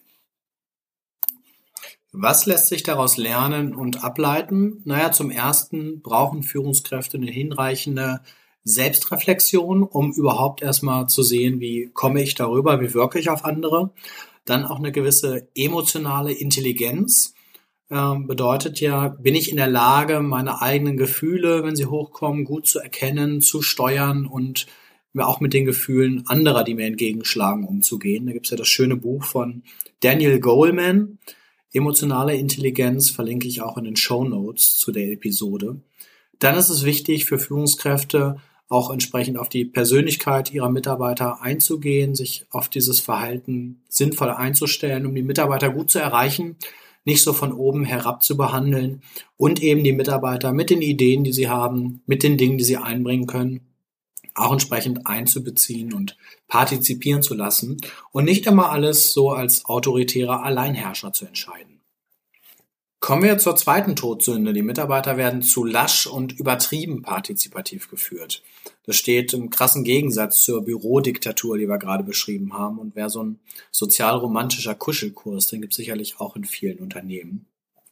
Was 2.15 2.45
lässt 2.45 2.67
sich 2.67 2.83
daraus 2.83 3.17
lernen 3.17 3.73
und 3.73 4.03
ableiten? 4.03 4.83
Naja, 4.85 5.11
zum 5.11 5.31
ersten 5.31 6.01
brauchen 6.03 6.43
Führungskräfte 6.43 7.17
eine 7.17 7.31
hinreichende 7.31 8.21
Selbstreflexion, 8.63 9.81
um 9.81 10.13
überhaupt 10.13 10.61
erstmal 10.61 11.07
zu 11.09 11.23
sehen, 11.23 11.59
wie 11.59 11.89
komme 11.91 12.21
ich 12.21 12.35
darüber, 12.35 12.79
wie 12.81 12.93
wirke 12.93 13.17
ich 13.17 13.31
auf 13.31 13.43
andere. 13.43 13.93
Dann 14.45 14.63
auch 14.63 14.77
eine 14.77 14.91
gewisse 14.91 15.47
emotionale 15.55 16.31
Intelligenz. 16.33 17.33
Ähm, 17.89 18.27
bedeutet 18.27 18.79
ja, 18.79 19.07
bin 19.07 19.33
ich 19.33 19.49
in 19.49 19.57
der 19.57 19.67
Lage, 19.67 20.19
meine 20.19 20.61
eigenen 20.61 20.97
Gefühle, 20.97 21.63
wenn 21.63 21.75
sie 21.75 21.87
hochkommen, 21.87 22.45
gut 22.45 22.67
zu 22.67 22.77
erkennen, 22.77 23.41
zu 23.41 23.63
steuern 23.63 24.27
und 24.27 24.67
auch 25.17 25.39
mit 25.39 25.53
den 25.53 25.65
Gefühlen 25.65 26.27
anderer, 26.27 26.63
die 26.63 26.75
mir 26.75 26.85
entgegenschlagen, 26.85 27.65
umzugehen. 27.65 28.27
Da 28.27 28.33
gibt 28.33 28.45
es 28.45 28.51
ja 28.51 28.57
das 28.57 28.67
schöne 28.67 28.97
Buch 28.97 29.23
von 29.23 29.63
Daniel 29.99 30.39
Goleman, 30.39 31.17
Emotionale 31.73 32.35
Intelligenz 32.35 33.09
verlinke 33.09 33.47
ich 33.47 33.61
auch 33.61 33.77
in 33.77 33.85
den 33.85 33.95
Show 33.95 34.23
Notes 34.23 34.77
zu 34.77 34.91
der 34.91 35.11
Episode. 35.11 35.81
Dann 36.37 36.55
ist 36.55 36.69
es 36.69 36.85
wichtig 36.85 37.25
für 37.25 37.39
Führungskräfte 37.39 38.37
auch 38.69 38.91
entsprechend 38.91 39.37
auf 39.37 39.49
die 39.49 39.65
Persönlichkeit 39.65 40.53
ihrer 40.53 40.69
Mitarbeiter 40.69 41.41
einzugehen, 41.41 42.15
sich 42.15 42.45
auf 42.51 42.69
dieses 42.69 42.99
Verhalten 42.99 43.81
sinnvoll 43.89 44.29
einzustellen, 44.29 45.05
um 45.05 45.15
die 45.15 45.23
Mitarbeiter 45.23 45.69
gut 45.71 45.89
zu 45.89 45.99
erreichen, 45.99 46.57
nicht 47.05 47.23
so 47.23 47.33
von 47.33 47.51
oben 47.51 47.85
herab 47.85 48.23
zu 48.23 48.37
behandeln 48.37 49.01
und 49.35 49.61
eben 49.61 49.83
die 49.83 49.93
Mitarbeiter 49.93 50.53
mit 50.53 50.69
den 50.69 50.81
Ideen, 50.81 51.23
die 51.23 51.33
sie 51.33 51.49
haben, 51.49 52.01
mit 52.05 52.23
den 52.23 52.37
Dingen, 52.37 52.57
die 52.57 52.63
sie 52.63 52.77
einbringen 52.77 53.27
können, 53.27 53.61
auch 54.35 54.51
entsprechend 54.51 55.05
einzubeziehen 55.07 55.93
und 55.93 56.17
partizipieren 56.47 57.21
zu 57.21 57.33
lassen 57.33 57.77
und 58.11 58.25
nicht 58.25 58.45
immer 58.45 58.71
alles 58.71 59.13
so 59.13 59.31
als 59.31 59.65
autoritärer 59.65 60.43
Alleinherrscher 60.43 61.13
zu 61.13 61.25
entscheiden. 61.25 61.73
Kommen 63.03 63.23
wir 63.23 63.37
zur 63.37 63.57
zweiten 63.57 63.97
Todsünde. 63.97 64.53
Die 64.53 64.61
Mitarbeiter 64.61 65.17
werden 65.17 65.41
zu 65.41 65.65
lasch 65.65 66.07
und 66.07 66.39
übertrieben 66.39 67.01
partizipativ 67.01 67.89
geführt. 67.89 68.41
Das 68.85 68.95
steht 68.95 69.33
im 69.33 69.49
krassen 69.49 69.83
Gegensatz 69.83 70.41
zur 70.41 70.63
Bürodiktatur, 70.63 71.57
die 71.57 71.67
wir 71.67 71.79
gerade 71.79 72.05
beschrieben 72.05 72.53
haben. 72.53 72.79
Und 72.79 72.95
wer 72.95 73.09
so 73.09 73.21
ein 73.21 73.39
sozialromantischer 73.71 74.73
Kuschelkurs, 74.73 75.47
den 75.47 75.59
gibt 75.59 75.73
es 75.73 75.77
sicherlich 75.77 76.21
auch 76.21 76.37
in 76.37 76.45
vielen 76.45 76.79
Unternehmen. 76.79 77.45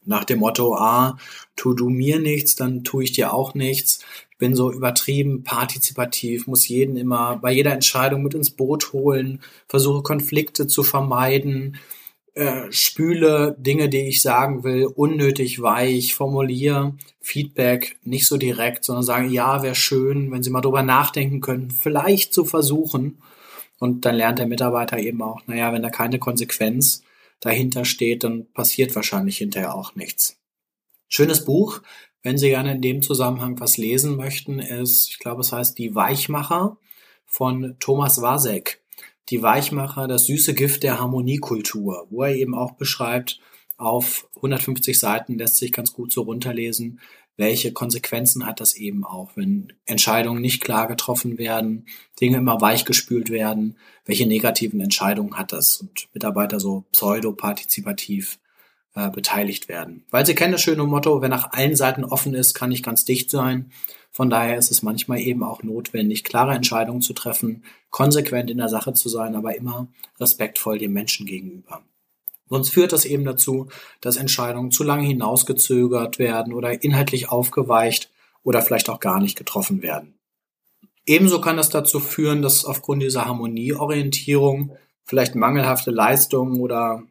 Nach 0.06 0.24
dem 0.24 0.38
Motto, 0.38 0.76
ah, 0.76 1.18
tu 1.56 1.74
du 1.74 1.90
mir 1.90 2.18
nichts, 2.18 2.56
dann 2.56 2.82
tue 2.82 3.04
ich 3.04 3.12
dir 3.12 3.34
auch 3.34 3.52
nichts. 3.52 4.00
Bin 4.42 4.56
so 4.56 4.72
übertrieben 4.72 5.44
partizipativ, 5.44 6.48
muss 6.48 6.66
jeden 6.66 6.96
immer 6.96 7.36
bei 7.36 7.52
jeder 7.52 7.70
Entscheidung 7.70 8.24
mit 8.24 8.34
ins 8.34 8.50
Boot 8.50 8.92
holen, 8.92 9.40
versuche 9.68 10.02
Konflikte 10.02 10.66
zu 10.66 10.82
vermeiden, 10.82 11.78
äh, 12.34 12.72
spüle 12.72 13.54
Dinge, 13.56 13.88
die 13.88 14.08
ich 14.08 14.20
sagen 14.20 14.64
will, 14.64 14.86
unnötig 14.86 15.62
weich, 15.62 16.16
formuliere 16.16 16.96
Feedback 17.20 17.98
nicht 18.02 18.26
so 18.26 18.36
direkt, 18.36 18.84
sondern 18.84 19.04
sage, 19.04 19.28
ja, 19.28 19.62
wäre 19.62 19.76
schön, 19.76 20.32
wenn 20.32 20.42
Sie 20.42 20.50
mal 20.50 20.60
drüber 20.60 20.82
nachdenken 20.82 21.40
könnten, 21.40 21.70
vielleicht 21.70 22.34
zu 22.34 22.44
versuchen. 22.44 23.22
Und 23.78 24.04
dann 24.04 24.16
lernt 24.16 24.40
der 24.40 24.48
Mitarbeiter 24.48 24.98
eben 24.98 25.22
auch, 25.22 25.46
naja, 25.46 25.72
wenn 25.72 25.84
da 25.84 25.90
keine 25.90 26.18
Konsequenz 26.18 27.04
dahinter 27.38 27.84
steht, 27.84 28.24
dann 28.24 28.50
passiert 28.54 28.92
wahrscheinlich 28.96 29.38
hinterher 29.38 29.76
auch 29.76 29.94
nichts. 29.94 30.36
Schönes 31.06 31.44
Buch, 31.44 31.80
wenn 32.22 32.38
Sie 32.38 32.48
gerne 32.48 32.72
in 32.72 32.82
dem 32.82 33.02
Zusammenhang 33.02 33.58
was 33.60 33.76
lesen 33.76 34.16
möchten, 34.16 34.58
ist, 34.58 35.10
ich 35.10 35.18
glaube, 35.18 35.40
es 35.40 35.52
heißt 35.52 35.78
Die 35.78 35.94
Weichmacher 35.94 36.76
von 37.26 37.76
Thomas 37.80 38.22
Wasek. 38.22 38.80
Die 39.28 39.42
Weichmacher, 39.42 40.08
das 40.08 40.26
süße 40.26 40.54
Gift 40.54 40.82
der 40.82 41.00
Harmoniekultur, 41.00 42.06
wo 42.10 42.22
er 42.24 42.34
eben 42.34 42.54
auch 42.54 42.72
beschreibt, 42.72 43.40
auf 43.76 44.28
150 44.36 44.98
Seiten 44.98 45.38
lässt 45.38 45.56
sich 45.56 45.72
ganz 45.72 45.92
gut 45.92 46.12
so 46.12 46.22
runterlesen, 46.22 47.00
welche 47.36 47.72
Konsequenzen 47.72 48.46
hat 48.46 48.60
das 48.60 48.74
eben 48.74 49.04
auch, 49.04 49.30
wenn 49.36 49.72
Entscheidungen 49.86 50.42
nicht 50.42 50.62
klar 50.62 50.86
getroffen 50.86 51.38
werden, 51.38 51.86
Dinge 52.20 52.38
immer 52.38 52.60
weichgespült 52.60 53.30
werden, 53.30 53.76
welche 54.04 54.26
negativen 54.26 54.80
Entscheidungen 54.80 55.36
hat 55.36 55.52
das 55.52 55.78
und 55.78 56.08
Mitarbeiter 56.12 56.60
so 56.60 56.84
pseudo-partizipativ 56.92 58.38
äh, 58.94 59.10
beteiligt 59.10 59.68
werden. 59.68 60.04
Weil 60.10 60.26
sie 60.26 60.34
kennen 60.34 60.52
das 60.52 60.62
schöne 60.62 60.84
Motto, 60.84 61.22
wer 61.22 61.28
nach 61.28 61.52
allen 61.52 61.76
Seiten 61.76 62.04
offen 62.04 62.34
ist, 62.34 62.54
kann 62.54 62.70
nicht 62.70 62.84
ganz 62.84 63.04
dicht 63.04 63.30
sein. 63.30 63.70
Von 64.10 64.28
daher 64.28 64.58
ist 64.58 64.70
es 64.70 64.82
manchmal 64.82 65.20
eben 65.20 65.42
auch 65.42 65.62
notwendig, 65.62 66.24
klare 66.24 66.54
Entscheidungen 66.54 67.00
zu 67.00 67.14
treffen, 67.14 67.64
konsequent 67.90 68.50
in 68.50 68.58
der 68.58 68.68
Sache 68.68 68.92
zu 68.92 69.08
sein, 69.08 69.34
aber 69.34 69.56
immer 69.56 69.88
respektvoll 70.20 70.78
dem 70.78 70.92
Menschen 70.92 71.24
gegenüber. 71.24 71.82
Sonst 72.50 72.68
führt 72.68 72.92
das 72.92 73.06
eben 73.06 73.24
dazu, 73.24 73.68
dass 74.02 74.18
Entscheidungen 74.18 74.70
zu 74.70 74.84
lange 74.84 75.06
hinausgezögert 75.06 76.18
werden 76.18 76.52
oder 76.52 76.82
inhaltlich 76.82 77.30
aufgeweicht 77.30 78.10
oder 78.42 78.60
vielleicht 78.60 78.90
auch 78.90 79.00
gar 79.00 79.20
nicht 79.20 79.38
getroffen 79.38 79.80
werden. 79.80 80.18
Ebenso 81.06 81.40
kann 81.40 81.56
das 81.56 81.70
dazu 81.70 81.98
führen, 81.98 82.42
dass 82.42 82.66
aufgrund 82.66 83.02
dieser 83.02 83.24
Harmonieorientierung 83.24 84.76
vielleicht 85.04 85.34
mangelhafte 85.34 85.90
Leistungen 85.90 86.60
oder 86.60 87.02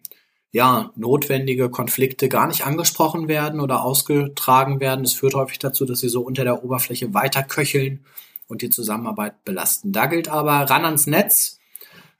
ja, 0.51 0.91
notwendige 0.95 1.69
Konflikte 1.69 2.27
gar 2.27 2.47
nicht 2.47 2.65
angesprochen 2.65 3.27
werden 3.27 3.61
oder 3.61 3.83
ausgetragen 3.83 4.79
werden. 4.79 5.05
Es 5.05 5.13
führt 5.13 5.35
häufig 5.35 5.59
dazu, 5.59 5.85
dass 5.85 6.01
sie 6.01 6.09
so 6.09 6.21
unter 6.21 6.43
der 6.43 6.63
Oberfläche 6.63 7.13
weiterköcheln 7.13 8.05
und 8.47 8.61
die 8.61 8.69
Zusammenarbeit 8.69 9.45
belasten. 9.45 9.93
Da 9.93 10.07
gilt 10.07 10.27
aber 10.27 10.69
ran 10.69 10.83
ans 10.85 11.07
Netz, 11.07 11.59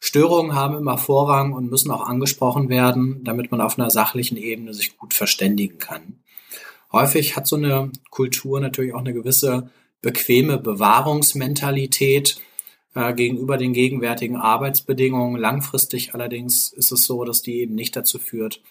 Störungen 0.03 0.55
haben 0.55 0.75
immer 0.75 0.97
Vorrang 0.97 1.53
und 1.53 1.69
müssen 1.69 1.91
auch 1.91 2.07
angesprochen 2.07 2.69
werden, 2.69 3.23
damit 3.23 3.51
man 3.51 3.61
auf 3.61 3.77
einer 3.77 3.91
sachlichen 3.91 4.35
Ebene 4.35 4.73
sich 4.73 4.97
gut 4.97 5.13
verständigen 5.13 5.77
kann. 5.77 6.15
Häufig 6.91 7.35
hat 7.35 7.45
so 7.45 7.55
eine 7.55 7.91
Kultur 8.09 8.59
natürlich 8.59 8.95
auch 8.95 9.01
eine 9.01 9.13
gewisse 9.13 9.69
bequeme 10.01 10.57
Bewahrungsmentalität 10.57 12.41
äh, 12.95 13.13
gegenüber 13.13 13.57
den 13.57 13.73
gegenwärtigen 13.73 14.35
Arbeitsbedingungen. 14.35 15.39
Langfristig 15.39 16.13
allerdings 16.13 16.71
ist 16.73 16.91
es 16.91 17.05
so, 17.05 17.23
dass 17.23 17.41
die 17.41 17.59
eben 17.59 17.75
nicht 17.75 17.95
dazu 17.95 18.19
führt, 18.19 18.61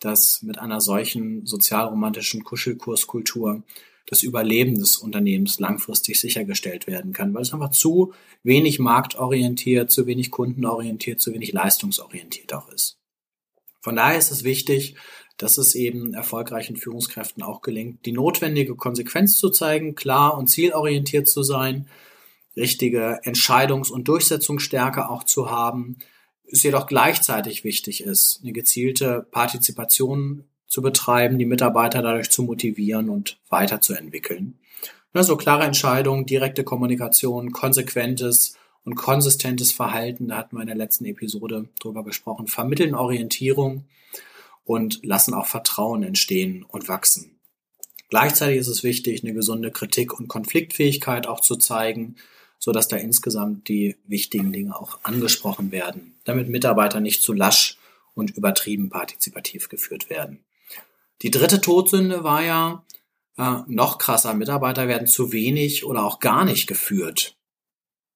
dass 0.00 0.42
mit 0.42 0.58
einer 0.58 0.80
solchen 0.80 1.46
sozialromantischen 1.46 2.44
Kuschelkurskultur 2.44 3.62
das 4.06 4.22
Überleben 4.22 4.76
des 4.76 4.96
Unternehmens 4.96 5.60
langfristig 5.60 6.18
sichergestellt 6.18 6.86
werden 6.86 7.12
kann, 7.12 7.34
weil 7.34 7.42
es 7.42 7.52
einfach 7.52 7.70
zu 7.70 8.14
wenig 8.42 8.78
marktorientiert, 8.78 9.90
zu 9.90 10.06
wenig 10.06 10.30
kundenorientiert, 10.30 11.20
zu 11.20 11.34
wenig 11.34 11.52
leistungsorientiert 11.52 12.54
auch 12.54 12.70
ist. 12.70 12.98
Von 13.80 13.96
daher 13.96 14.18
ist 14.18 14.30
es 14.30 14.44
wichtig, 14.44 14.96
dass 15.36 15.58
es 15.58 15.74
eben 15.74 16.14
erfolgreichen 16.14 16.76
Führungskräften 16.76 17.42
auch 17.42 17.60
gelingt, 17.60 18.06
die 18.06 18.12
notwendige 18.12 18.74
Konsequenz 18.74 19.36
zu 19.36 19.50
zeigen, 19.50 19.94
klar 19.94 20.36
und 20.36 20.48
zielorientiert 20.48 21.28
zu 21.28 21.42
sein, 21.42 21.86
richtige 22.58 23.20
Entscheidungs- 23.24 23.90
und 23.90 24.08
Durchsetzungsstärke 24.08 25.08
auch 25.08 25.24
zu 25.24 25.50
haben, 25.50 25.96
es 26.50 26.62
jedoch 26.62 26.86
gleichzeitig 26.86 27.64
wichtig 27.64 28.02
ist, 28.02 28.40
eine 28.42 28.52
gezielte 28.52 29.26
Partizipation 29.30 30.44
zu 30.66 30.82
betreiben, 30.82 31.38
die 31.38 31.46
Mitarbeiter 31.46 32.02
dadurch 32.02 32.30
zu 32.30 32.42
motivieren 32.42 33.08
und 33.08 33.38
weiterzuentwickeln. 33.48 34.58
Also 35.12 35.36
klare 35.36 35.64
Entscheidungen, 35.64 36.26
direkte 36.26 36.64
Kommunikation, 36.64 37.52
konsequentes 37.52 38.56
und 38.84 38.94
konsistentes 38.94 39.72
Verhalten, 39.72 40.28
da 40.28 40.36
hatten 40.36 40.56
wir 40.56 40.62
in 40.62 40.68
der 40.68 40.76
letzten 40.76 41.06
Episode 41.06 41.68
drüber 41.80 42.04
gesprochen, 42.04 42.46
vermitteln 42.46 42.94
Orientierung 42.94 43.84
und 44.64 45.04
lassen 45.04 45.34
auch 45.34 45.46
Vertrauen 45.46 46.02
entstehen 46.02 46.62
und 46.62 46.88
wachsen. 46.88 47.38
Gleichzeitig 48.10 48.58
ist 48.58 48.68
es 48.68 48.84
wichtig, 48.84 49.22
eine 49.22 49.34
gesunde 49.34 49.70
Kritik 49.70 50.18
und 50.18 50.28
Konfliktfähigkeit 50.28 51.26
auch 51.26 51.40
zu 51.40 51.56
zeigen, 51.56 52.16
so 52.58 52.72
dass 52.72 52.88
da 52.88 52.96
insgesamt 52.96 53.68
die 53.68 53.96
wichtigen 54.06 54.52
Dinge 54.52 54.78
auch 54.78 54.98
angesprochen 55.02 55.70
werden, 55.72 56.14
damit 56.24 56.48
Mitarbeiter 56.48 57.00
nicht 57.00 57.22
zu 57.22 57.32
lasch 57.32 57.78
und 58.14 58.36
übertrieben 58.36 58.90
partizipativ 58.90 59.68
geführt 59.68 60.10
werden. 60.10 60.40
Die 61.22 61.30
dritte 61.30 61.60
Todsünde 61.60 62.24
war 62.24 62.44
ja 62.44 62.84
äh, 63.36 63.62
noch 63.66 63.98
krasser. 63.98 64.34
Mitarbeiter 64.34 64.88
werden 64.88 65.06
zu 65.06 65.32
wenig 65.32 65.84
oder 65.84 66.04
auch 66.04 66.20
gar 66.20 66.44
nicht 66.44 66.66
geführt. 66.66 67.36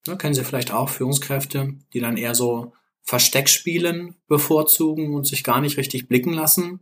Da 0.05 0.17
kennen 0.17 0.35
Sie 0.35 0.45
vielleicht 0.45 0.73
auch 0.73 0.89
Führungskräfte, 0.89 1.75
die 1.93 2.01
dann 2.01 2.17
eher 2.17 2.35
so 2.35 2.73
Versteckspielen 3.03 4.17
bevorzugen 4.29 5.15
und 5.15 5.27
sich 5.27 5.45
gar 5.45 5.61
nicht 5.61 5.77
richtig 5.77 6.09
blicken 6.09 6.33
lassen. 6.33 6.81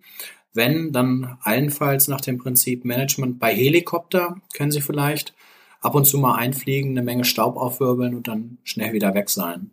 Wenn, 0.52 0.92
dann 0.92 1.38
allenfalls 1.42 2.08
nach 2.08 2.20
dem 2.20 2.38
Prinzip 2.38 2.84
Management 2.84 3.38
bei 3.38 3.54
Helikopter, 3.54 4.40
kennen 4.52 4.72
Sie 4.72 4.80
vielleicht, 4.80 5.34
ab 5.80 5.94
und 5.94 6.04
zu 6.04 6.18
mal 6.18 6.37
einfliegen, 6.37 6.90
eine 6.90 7.02
Menge 7.02 7.25
Staub 7.25 7.56
aufwirbeln 7.56 8.14
und 8.14 8.28
dann 8.28 8.58
schnell 8.64 8.92
wieder 8.92 9.14
weg 9.14 9.30
sein. 9.30 9.70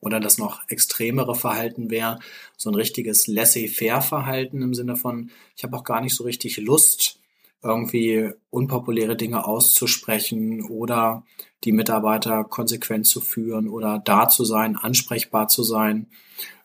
Oder 0.00 0.18
das 0.18 0.36
noch 0.36 0.68
extremere 0.68 1.34
Verhalten 1.34 1.90
wäre 1.90 2.18
so 2.56 2.70
ein 2.70 2.74
richtiges 2.74 3.28
Laissez-faire-Verhalten 3.28 4.60
im 4.60 4.74
Sinne 4.74 4.96
von, 4.96 5.30
ich 5.56 5.62
habe 5.62 5.76
auch 5.76 5.84
gar 5.84 6.00
nicht 6.00 6.14
so 6.14 6.24
richtig 6.24 6.56
Lust, 6.56 7.20
irgendwie 7.62 8.30
unpopuläre 8.50 9.16
Dinge 9.16 9.46
auszusprechen 9.46 10.64
oder 10.64 11.24
die 11.62 11.70
Mitarbeiter 11.72 12.42
konsequent 12.42 13.06
zu 13.06 13.20
führen 13.20 13.68
oder 13.68 14.02
da 14.04 14.28
zu 14.28 14.44
sein, 14.44 14.76
ansprechbar 14.76 15.46
zu 15.46 15.62
sein, 15.62 16.08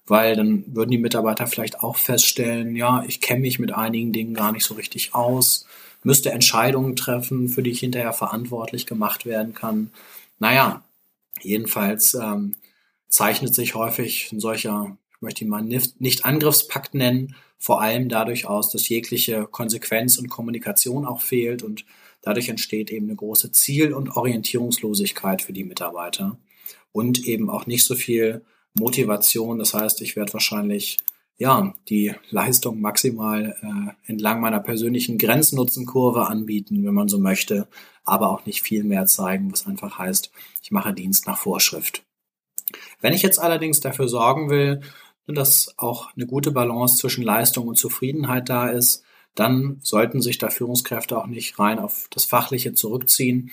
weil 0.07 0.35
dann 0.35 0.63
würden 0.67 0.89
die 0.89 0.97
Mitarbeiter 0.97 1.45
vielleicht 1.45 1.81
auch 1.81 1.97
feststellen, 1.97 2.75
ja, 2.75 3.03
ich 3.07 3.21
kenne 3.21 3.41
mich 3.41 3.59
mit 3.59 3.73
einigen 3.73 4.13
Dingen 4.13 4.33
gar 4.33 4.51
nicht 4.51 4.65
so 4.65 4.73
richtig 4.73 5.13
aus, 5.13 5.67
müsste 6.03 6.31
Entscheidungen 6.31 6.95
treffen, 6.95 7.49
für 7.49 7.63
die 7.63 7.71
ich 7.71 7.79
hinterher 7.79 8.13
verantwortlich 8.13 8.85
gemacht 8.85 9.25
werden 9.25 9.53
kann. 9.53 9.91
Naja, 10.39 10.83
jedenfalls 11.41 12.13
ähm, 12.13 12.55
zeichnet 13.09 13.55
sich 13.55 13.75
häufig 13.75 14.31
ein 14.31 14.39
solcher, 14.39 14.97
ich 15.15 15.21
möchte 15.21 15.43
ihn 15.43 15.49
mal 15.49 15.63
nicht 15.63 16.25
Angriffspakt 16.25 16.93
nennen, 16.93 17.35
vor 17.57 17.81
allem 17.81 18.09
dadurch 18.09 18.47
aus, 18.47 18.71
dass 18.71 18.89
jegliche 18.89 19.45
Konsequenz 19.45 20.17
und 20.17 20.29
Kommunikation 20.29 21.05
auch 21.05 21.21
fehlt 21.21 21.63
und 21.63 21.85
dadurch 22.21 22.49
entsteht 22.49 22.91
eben 22.91 23.07
eine 23.07 23.15
große 23.15 23.51
Ziel- 23.51 23.93
und 23.93 24.15
Orientierungslosigkeit 24.15 25.41
für 25.41 25.53
die 25.53 25.63
Mitarbeiter 25.63 26.37
und 26.91 27.25
eben 27.25 27.49
auch 27.49 27.65
nicht 27.65 27.83
so 27.83 27.95
viel 27.95 28.43
Motivation. 28.75 29.59
Das 29.59 29.73
heißt, 29.73 30.01
ich 30.01 30.15
werde 30.15 30.33
wahrscheinlich 30.33 30.97
ja 31.37 31.73
die 31.87 32.13
Leistung 32.29 32.81
maximal 32.81 33.55
äh, 33.61 34.09
entlang 34.11 34.41
meiner 34.41 34.59
persönlichen 34.59 35.17
Grenznutzenkurve 35.17 36.27
anbieten, 36.27 36.83
wenn 36.85 36.93
man 36.93 37.07
so 37.07 37.19
möchte, 37.19 37.67
aber 38.03 38.31
auch 38.31 38.45
nicht 38.45 38.61
viel 38.61 38.83
mehr 38.83 39.05
zeigen, 39.05 39.51
was 39.51 39.67
einfach 39.67 39.99
heißt, 39.99 40.31
ich 40.63 40.71
mache 40.71 40.93
Dienst 40.93 41.27
nach 41.27 41.37
Vorschrift. 41.37 42.03
Wenn 43.01 43.13
ich 43.13 43.21
jetzt 43.21 43.39
allerdings 43.39 43.79
dafür 43.79 44.07
sorgen 44.07 44.49
will, 44.49 44.81
dass 45.27 45.73
auch 45.77 46.15
eine 46.15 46.25
gute 46.25 46.51
Balance 46.51 46.97
zwischen 46.97 47.23
Leistung 47.23 47.67
und 47.67 47.75
Zufriedenheit 47.75 48.49
da 48.49 48.69
ist, 48.69 49.03
dann 49.35 49.79
sollten 49.83 50.21
sich 50.21 50.37
da 50.37 50.49
Führungskräfte 50.49 51.17
auch 51.17 51.27
nicht 51.27 51.59
rein 51.59 51.79
auf 51.79 52.07
das 52.09 52.25
Fachliche 52.25 52.73
zurückziehen. 52.73 53.51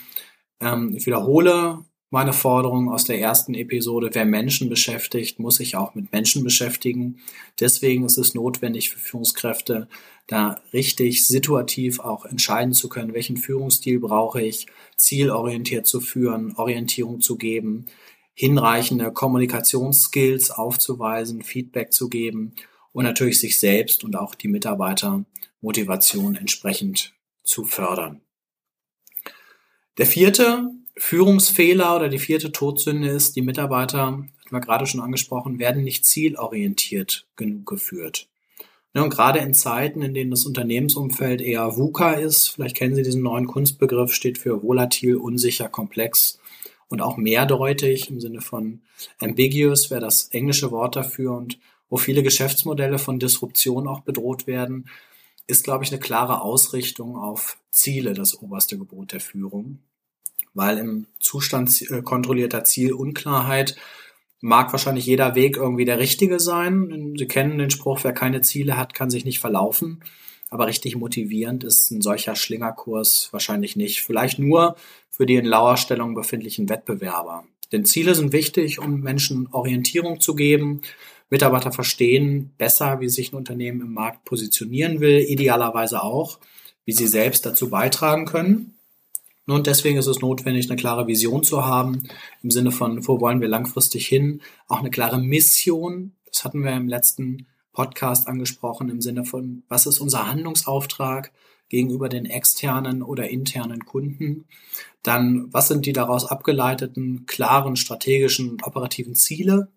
Ähm, 0.61 0.95
ich 0.97 1.07
wiederhole 1.07 1.85
meine 2.15 2.33
Forderung 2.33 2.93
aus 2.93 3.05
der 3.05 3.19
ersten 3.19 3.55
Episode, 3.55 4.11
wer 4.13 4.25
Menschen 4.25 4.69
beschäftigt, 4.69 5.41
muss 5.41 5.57
sich 5.57 5.75
auch 5.75 5.97
mit 5.97 6.13
Menschen 6.13 6.45
beschäftigen. 6.45 7.19
Deswegen 7.59 8.05
ist 8.05 8.19
es 8.19 8.35
notwendig 8.35 8.91
für 8.91 9.01
Führungskräfte, 9.01 9.89
da 10.29 10.63
richtig 10.73 11.27
situativ 11.27 11.99
auch 11.99 12.25
entscheiden 12.25 12.73
zu 12.73 12.89
können, 12.89 13.15
welchen 13.15 13.37
Führungsstil 13.37 13.99
brauche 13.99 14.41
ich, 14.41 14.69
zielorientiert 14.95 15.89
zu 15.89 16.01
führen, 16.01 16.55
Orientierung 16.55 17.21
zu 17.21 17.37
geben, 17.37 17.87
hinreichende 18.33 19.13
Kommunikationsskills 19.13 20.53
aufzuweisen, 20.53 21.43
Feedback 21.43 21.93
zu 21.93 22.09
geben 22.09 22.55
und 22.93 23.03
natürlich 23.03 23.41
sich 23.41 23.59
selbst 23.59 24.05
und 24.05 24.15
auch 24.15 24.37
die 24.37 24.47
Mitarbeiter 24.47 25.25
Motivation 25.61 26.37
entsprechend 26.37 27.13
zu 27.43 27.65
fördern. 27.65 28.21
Der 29.99 30.07
vierte 30.07 30.71
Führungsfehler 30.97 31.97
oder 31.97 32.09
die 32.09 32.19
vierte 32.19 32.53
Todsünde 32.53 33.09
ist, 33.09 33.35
die 33.37 33.43
Mitarbeiter, 33.43 34.07
hatten 34.07 34.31
wir 34.51 34.61
gerade 34.61 34.87
schon 34.87 35.01
angesprochen, 35.01 35.59
werden 35.59 35.83
nicht 35.83 36.05
zielorientiert 36.05 37.27
genug 37.37 37.67
geführt. 37.67 38.29
Ja, 38.95 39.03
und 39.03 39.11
gerade 39.11 39.41
in 39.41 39.55
Zeiten, 39.55 40.03
in 40.03 40.15
denen 40.15 40.31
das 40.31 40.47
Unternehmensumfeld 40.47 41.41
eher 41.41 41.77
VUCA 41.77 42.13
ist, 42.13 42.49
vielleicht 42.49 42.77
kennen 42.77 42.95
Sie 42.95 43.03
diesen 43.03 43.23
neuen 43.23 43.49
Kunstbegriff, 43.49 44.15
steht 44.15 44.39
für 44.39 44.63
volatil, 44.63 45.17
unsicher, 45.17 45.69
komplex 45.69 46.39
und 46.89 47.03
auch 47.03 47.17
mehrdeutig 47.17 48.09
im 48.09 48.21
Sinne 48.21 48.41
von 48.41 48.83
ambiguous 49.19 49.91
wäre 49.91 50.01
das 50.01 50.29
englische 50.29 50.71
Wort 50.71 50.95
dafür 50.95 51.33
und 51.37 51.59
wo 51.91 51.97
viele 51.97 52.23
Geschäftsmodelle 52.23 52.99
von 52.99 53.19
Disruption 53.19 53.89
auch 53.89 54.01
bedroht 54.01 54.47
werden, 54.47 54.89
ist, 55.49 55.65
glaube 55.65 55.85
ich, 55.85 55.91
eine 55.91 56.01
klare 56.01 56.41
Ausrichtung 56.41 57.17
auf 57.17 57.59
Ziele 57.71 58.15
das 58.15 58.41
oberste 58.41 58.79
Gebot 58.79 59.13
der 59.13 59.21
Führung. 59.21 59.81
Weil 60.55 60.79
im 60.79 61.07
Zustand 61.21 61.85
kontrollierter 62.05 62.65
Zielunklarheit 62.65 63.77
mag 64.41 64.73
wahrscheinlich 64.73 65.07
jeder 65.07 65.35
Weg 65.35 65.57
irgendwie 65.57 65.87
der 65.87 65.99
richtige 65.99 66.39
sein. 66.39 67.15
Sie 67.19 67.27
kennen 67.27 67.59
den 67.59 67.71
Spruch, 67.71 68.01
wer 68.03 68.13
keine 68.13 68.43
Ziele 68.43 68.77
hat, 68.77 68.95
kann 68.95 69.11
sich 69.11 69.25
nicht 69.25 69.41
verlaufen. 69.41 70.05
Aber 70.51 70.67
richtig 70.67 70.97
motivierend 70.97 71.65
ist 71.65 71.91
ein 71.91 72.03
solcher 72.03 72.37
Schlingerkurs 72.37 73.31
wahrscheinlich 73.33 73.75
nicht. 73.75 74.03
Vielleicht 74.03 74.39
nur 74.39 74.77
für 75.11 75.27
die 75.27 75.37
in 75.37 75.47
Lauerstellung 75.47 76.15
befindlichen 76.15 76.69
Wettbewerber. 76.69 77.45
Denn 77.73 77.85
Ziele 77.85 78.15
sind 78.15 78.33
wichtig, 78.33 78.79
um 78.79 79.01
Menschen 79.01 79.49
Orientierung 79.51 80.21
zu 80.21 80.35
geben. 80.35 80.83
Mitarbeiter 81.31 81.73
verstehen 81.73 82.53
besser, 82.59 83.01
wie 83.01 83.09
sich 83.09 83.33
ein 83.33 83.37
Unternehmen 83.37 83.81
im 83.81 83.95
Markt 83.95 84.25
positionieren 84.25 85.01
will, 85.01 85.21
idealerweise 85.21 86.03
auch, 86.03 86.39
wie 86.85 86.93
sie 86.93 87.07
selbst 87.07 87.47
dazu 87.47 87.71
beitragen 87.71 88.27
können. 88.27 88.75
Und 89.47 89.67
deswegen 89.67 89.99
ist 89.99 90.07
es 90.07 90.21
notwendig, 90.21 90.71
eine 90.71 90.77
klare 90.77 91.07
Vision 91.07 91.43
zu 91.43 91.67
haben, 91.67 92.03
im 92.43 92.51
Sinne 92.51 92.71
von, 92.71 93.07
wo 93.07 93.21
wollen 93.21 93.41
wir 93.41 93.49
langfristig 93.49 94.07
hin, 94.07 94.41
auch 94.69 94.81
eine 94.81 94.91
klare 94.91 95.19
Mission. 95.19 96.13
Das 96.27 96.45
hatten 96.45 96.65
wir 96.65 96.73
im 96.73 96.89
letzten 96.89 97.47
Podcast 97.73 98.27
angesprochen 98.27 98.89
im 98.89 99.03
Sinne 99.03 99.25
von, 99.25 99.65
was 99.69 99.85
ist 99.87 99.99
unser 99.99 100.29
Handlungsauftrag 100.29 101.33
gegenüber 101.69 102.09
den 102.09 102.25
externen 102.25 103.03
oder 103.03 103.29
internen 103.29 103.85
Kunden? 103.85 104.47
Dann, 105.03 105.53
was 105.53 105.69
sind 105.69 105.85
die 105.85 105.93
daraus 105.93 106.25
abgeleiteten 106.25 107.27
klaren 107.27 107.77
strategischen 107.77 108.51
und 108.51 108.67
operativen 108.67 109.15
Ziele? 109.15 109.69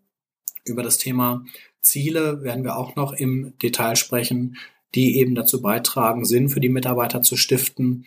Über 0.64 0.84
das 0.84 0.98
Thema 0.98 1.44
Ziele 1.82 2.44
werden 2.44 2.64
wir 2.64 2.78
auch 2.78 2.96
noch 2.96 3.14
im 3.14 3.58
Detail 3.62 3.96
sprechen, 3.96 4.58
die 4.96 5.18
eben 5.18 5.36
dazu 5.36 5.62
beitragen, 5.62 6.24
Sinn 6.24 6.50
für 6.50 6.60
die 6.60 6.70
Mitarbeiter 6.70 7.22
zu 7.22 7.36
stiften. 7.36 8.06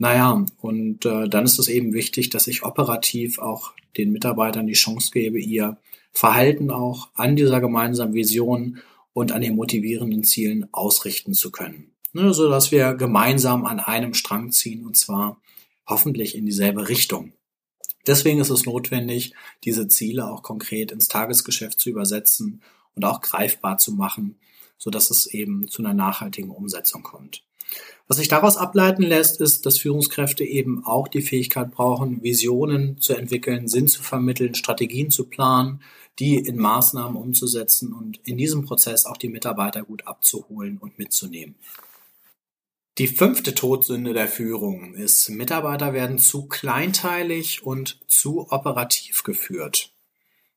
Naja, 0.00 0.46
und 0.62 1.04
äh, 1.04 1.28
dann 1.28 1.44
ist 1.44 1.58
es 1.58 1.68
eben 1.68 1.92
wichtig, 1.92 2.30
dass 2.30 2.46
ich 2.46 2.62
operativ 2.62 3.38
auch 3.38 3.74
den 3.98 4.12
Mitarbeitern 4.12 4.66
die 4.66 4.72
Chance 4.72 5.10
gebe, 5.12 5.38
ihr 5.38 5.76
Verhalten 6.10 6.70
auch 6.70 7.10
an 7.16 7.36
dieser 7.36 7.60
gemeinsamen 7.60 8.14
Vision 8.14 8.80
und 9.12 9.30
an 9.30 9.42
den 9.42 9.56
motivierenden 9.56 10.24
Zielen 10.24 10.72
ausrichten 10.72 11.34
zu 11.34 11.52
können. 11.52 11.90
Ne, 12.14 12.32
so 12.32 12.48
dass 12.48 12.72
wir 12.72 12.94
gemeinsam 12.94 13.66
an 13.66 13.78
einem 13.78 14.14
Strang 14.14 14.52
ziehen 14.52 14.86
und 14.86 14.96
zwar 14.96 15.38
hoffentlich 15.86 16.34
in 16.34 16.46
dieselbe 16.46 16.88
Richtung. 16.88 17.34
Deswegen 18.06 18.40
ist 18.40 18.48
es 18.48 18.64
notwendig, 18.64 19.34
diese 19.64 19.86
Ziele 19.86 20.30
auch 20.30 20.42
konkret 20.42 20.92
ins 20.92 21.08
Tagesgeschäft 21.08 21.78
zu 21.78 21.90
übersetzen 21.90 22.62
und 22.94 23.04
auch 23.04 23.20
greifbar 23.20 23.76
zu 23.76 23.92
machen, 23.92 24.38
so 24.78 24.88
dass 24.88 25.10
es 25.10 25.26
eben 25.26 25.68
zu 25.68 25.82
einer 25.82 25.92
nachhaltigen 25.92 26.50
Umsetzung 26.50 27.02
kommt. 27.02 27.44
Was 28.08 28.16
sich 28.16 28.28
daraus 28.28 28.56
ableiten 28.56 29.02
lässt, 29.02 29.40
ist, 29.40 29.66
dass 29.66 29.78
Führungskräfte 29.78 30.44
eben 30.44 30.84
auch 30.84 31.06
die 31.06 31.22
Fähigkeit 31.22 31.70
brauchen, 31.70 32.22
Visionen 32.22 32.98
zu 32.98 33.14
entwickeln, 33.14 33.68
Sinn 33.68 33.86
zu 33.86 34.02
vermitteln, 34.02 34.56
Strategien 34.56 35.10
zu 35.10 35.28
planen, 35.28 35.80
die 36.18 36.36
in 36.36 36.58
Maßnahmen 36.58 37.16
umzusetzen 37.16 37.92
und 37.92 38.20
in 38.24 38.36
diesem 38.36 38.64
Prozess 38.64 39.06
auch 39.06 39.16
die 39.16 39.28
Mitarbeiter 39.28 39.84
gut 39.84 40.06
abzuholen 40.06 40.78
und 40.78 40.98
mitzunehmen. 40.98 41.54
Die 42.98 43.06
fünfte 43.06 43.54
Todsünde 43.54 44.12
der 44.12 44.28
Führung 44.28 44.94
ist, 44.94 45.30
Mitarbeiter 45.30 45.92
werden 45.92 46.18
zu 46.18 46.46
kleinteilig 46.46 47.62
und 47.62 47.98
zu 48.08 48.50
operativ 48.50 49.22
geführt. 49.22 49.92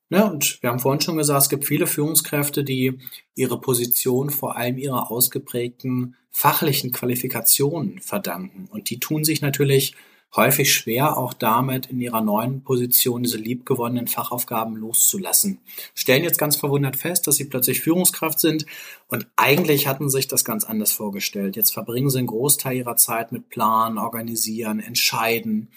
Ja, 0.10 0.28
und 0.28 0.62
wir 0.62 0.70
haben 0.70 0.80
vorhin 0.80 1.02
schon 1.02 1.18
gesagt, 1.18 1.44
es 1.44 1.50
gibt 1.50 1.66
viele 1.66 1.88
Führungskräfte, 1.88 2.64
die 2.64 3.00
ihre 3.36 3.60
Position 3.60 4.30
vor 4.30 4.56
allem 4.58 4.78
ihrer 4.78 5.10
ausgeprägten 5.10 6.16
fachlichen 6.30 6.92
Qualifikationen 6.92 8.00
verdanken. 8.00 8.68
Und 8.70 8.90
die 8.90 9.00
tun 9.00 9.24
sich 9.24 9.42
natürlich 9.42 9.96
häufig 10.36 10.74
schwer, 10.74 11.18
auch 11.18 11.34
damit 11.34 11.88
in 11.88 12.02
ihrer 12.02 12.22
neuen 12.22 12.64
Position 12.64 13.24
diese 13.24 13.38
liebgewonnenen 13.38 14.08
Fachaufgaben 14.08 14.76
loszulassen. 14.76 15.60
Stellen 15.94 16.24
jetzt 16.24 16.40
ganz 16.40 16.56
verwundert 16.56 16.96
fest, 16.96 17.28
dass 17.28 17.36
sie 17.36 17.46
plötzlich 17.46 17.82
Führungskraft 17.82 18.40
sind 18.40 18.66
und 19.08 19.28
eigentlich 19.36 19.88
hatten 19.88 20.10
sich 20.10 20.28
das 20.28 20.44
ganz 20.44 20.64
anders 20.64 20.92
vorgestellt. 20.92 21.56
Jetzt 21.56 21.72
verbringen 21.72 22.10
sie 22.10 22.18
einen 22.18 22.28
Großteil 22.28 22.78
ihrer 22.78 22.96
Zeit 22.96 23.32
mit 23.32 23.50
Planen, 23.50 23.98
Organisieren, 23.98 24.80
Entscheiden, 24.80 25.70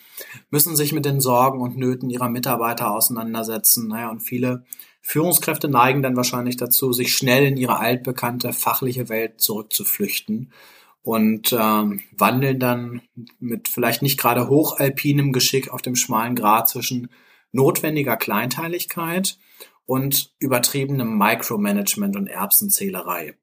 müssen 0.51 0.75
sich 0.75 0.93
mit 0.93 1.05
den 1.05 1.21
Sorgen 1.21 1.61
und 1.61 1.77
Nöten 1.77 2.09
ihrer 2.09 2.31
Mitarbeiter 2.31 2.93
auseinandersetzen. 2.93 3.89
Naja, 3.89 4.11
und 4.11 4.21
viele 4.21 4.65
Führungskräfte 5.03 5.69
neigen 5.69 6.03
dann 6.03 6.17
wahrscheinlich 6.17 6.57
dazu, 6.57 6.93
sich 6.93 7.15
schnell 7.15 7.45
in 7.45 7.57
ihre 7.57 7.79
altbekannte 7.79 8.53
fachliche 8.53 9.09
Welt 9.09 9.41
zurückzuflüchten 9.41 10.51
und 11.07 11.53
ähm, 11.53 12.01
wandeln 12.19 12.59
dann 12.59 13.01
mit 13.39 13.69
vielleicht 13.69 14.03
nicht 14.03 14.19
gerade 14.19 14.49
hochalpinem 14.49 15.33
Geschick 15.33 15.73
auf 15.73 15.81
dem 15.81 15.95
schmalen 15.95 16.35
Grat 16.35 16.69
zwischen 16.69 17.11
notwendiger 17.53 18.17
Kleinteiligkeit 18.17 19.39
und 19.85 20.33
übertriebenem 20.41 21.17
Micromanagement 21.17 22.17
und 22.17 22.27
Erbsenzählerei. 22.27 23.35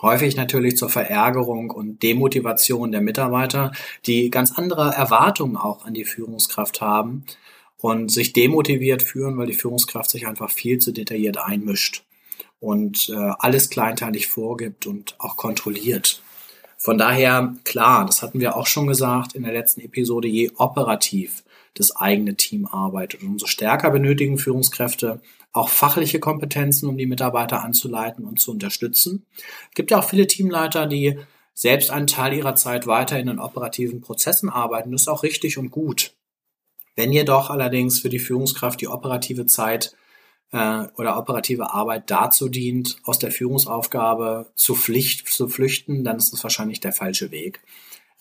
Häufig 0.00 0.34
natürlich 0.36 0.78
zur 0.78 0.88
Verärgerung 0.88 1.70
und 1.70 2.02
Demotivation 2.02 2.90
der 2.90 3.02
Mitarbeiter, 3.02 3.72
die 4.06 4.30
ganz 4.30 4.52
andere 4.52 4.94
Erwartungen 4.94 5.58
auch 5.58 5.84
an 5.84 5.92
die 5.92 6.06
Führungskraft 6.06 6.80
haben 6.80 7.24
und 7.76 8.10
sich 8.10 8.32
demotiviert 8.32 9.02
fühlen, 9.02 9.36
weil 9.36 9.48
die 9.48 9.52
Führungskraft 9.52 10.08
sich 10.08 10.26
einfach 10.26 10.50
viel 10.50 10.78
zu 10.78 10.92
detailliert 10.92 11.36
einmischt 11.36 12.04
und 12.60 13.10
äh, 13.10 13.32
alles 13.38 13.68
kleinteilig 13.68 14.26
vorgibt 14.26 14.86
und 14.86 15.16
auch 15.18 15.36
kontrolliert. 15.36 16.22
Von 16.80 16.96
daher, 16.96 17.54
klar, 17.64 18.06
das 18.06 18.22
hatten 18.22 18.38
wir 18.38 18.56
auch 18.56 18.68
schon 18.68 18.86
gesagt 18.86 19.34
in 19.34 19.42
der 19.42 19.52
letzten 19.52 19.80
Episode, 19.80 20.28
je 20.28 20.52
operativ 20.56 21.42
das 21.74 21.94
eigene 21.94 22.36
Team 22.36 22.66
arbeitet. 22.66 23.22
Umso 23.22 23.46
stärker 23.46 23.90
benötigen 23.90 24.38
Führungskräfte 24.38 25.20
auch 25.52 25.68
fachliche 25.70 26.20
Kompetenzen, 26.20 26.88
um 26.88 26.96
die 26.96 27.06
Mitarbeiter 27.06 27.64
anzuleiten 27.64 28.24
und 28.24 28.38
zu 28.38 28.52
unterstützen. 28.52 29.26
Es 29.70 29.74
gibt 29.74 29.90
ja 29.90 29.98
auch 29.98 30.08
viele 30.08 30.28
Teamleiter, 30.28 30.86
die 30.86 31.18
selbst 31.52 31.90
einen 31.90 32.06
Teil 32.06 32.34
ihrer 32.34 32.54
Zeit 32.54 32.86
weiter 32.86 33.18
in 33.18 33.26
den 33.26 33.40
operativen 33.40 34.00
Prozessen 34.00 34.48
arbeiten. 34.48 34.92
Das 34.92 35.02
ist 35.02 35.08
auch 35.08 35.24
richtig 35.24 35.58
und 35.58 35.70
gut. 35.70 36.14
Wenn 36.94 37.12
jedoch 37.12 37.50
allerdings 37.50 37.98
für 37.98 38.08
die 38.08 38.20
Führungskraft 38.20 38.80
die 38.80 38.88
operative 38.88 39.46
Zeit 39.46 39.96
äh, 40.52 40.86
oder 40.96 41.18
operative 41.18 41.72
Arbeit 41.72 42.10
dazu 42.10 42.48
dient, 42.48 42.98
aus 43.04 43.18
der 43.18 43.30
Führungsaufgabe 43.30 44.50
zu, 44.54 44.74
Pflicht, 44.74 45.28
zu 45.28 45.48
flüchten, 45.48 46.04
dann 46.04 46.16
ist 46.16 46.32
das 46.32 46.42
wahrscheinlich 46.42 46.80
der 46.80 46.92
falsche 46.92 47.30
Weg. 47.30 47.60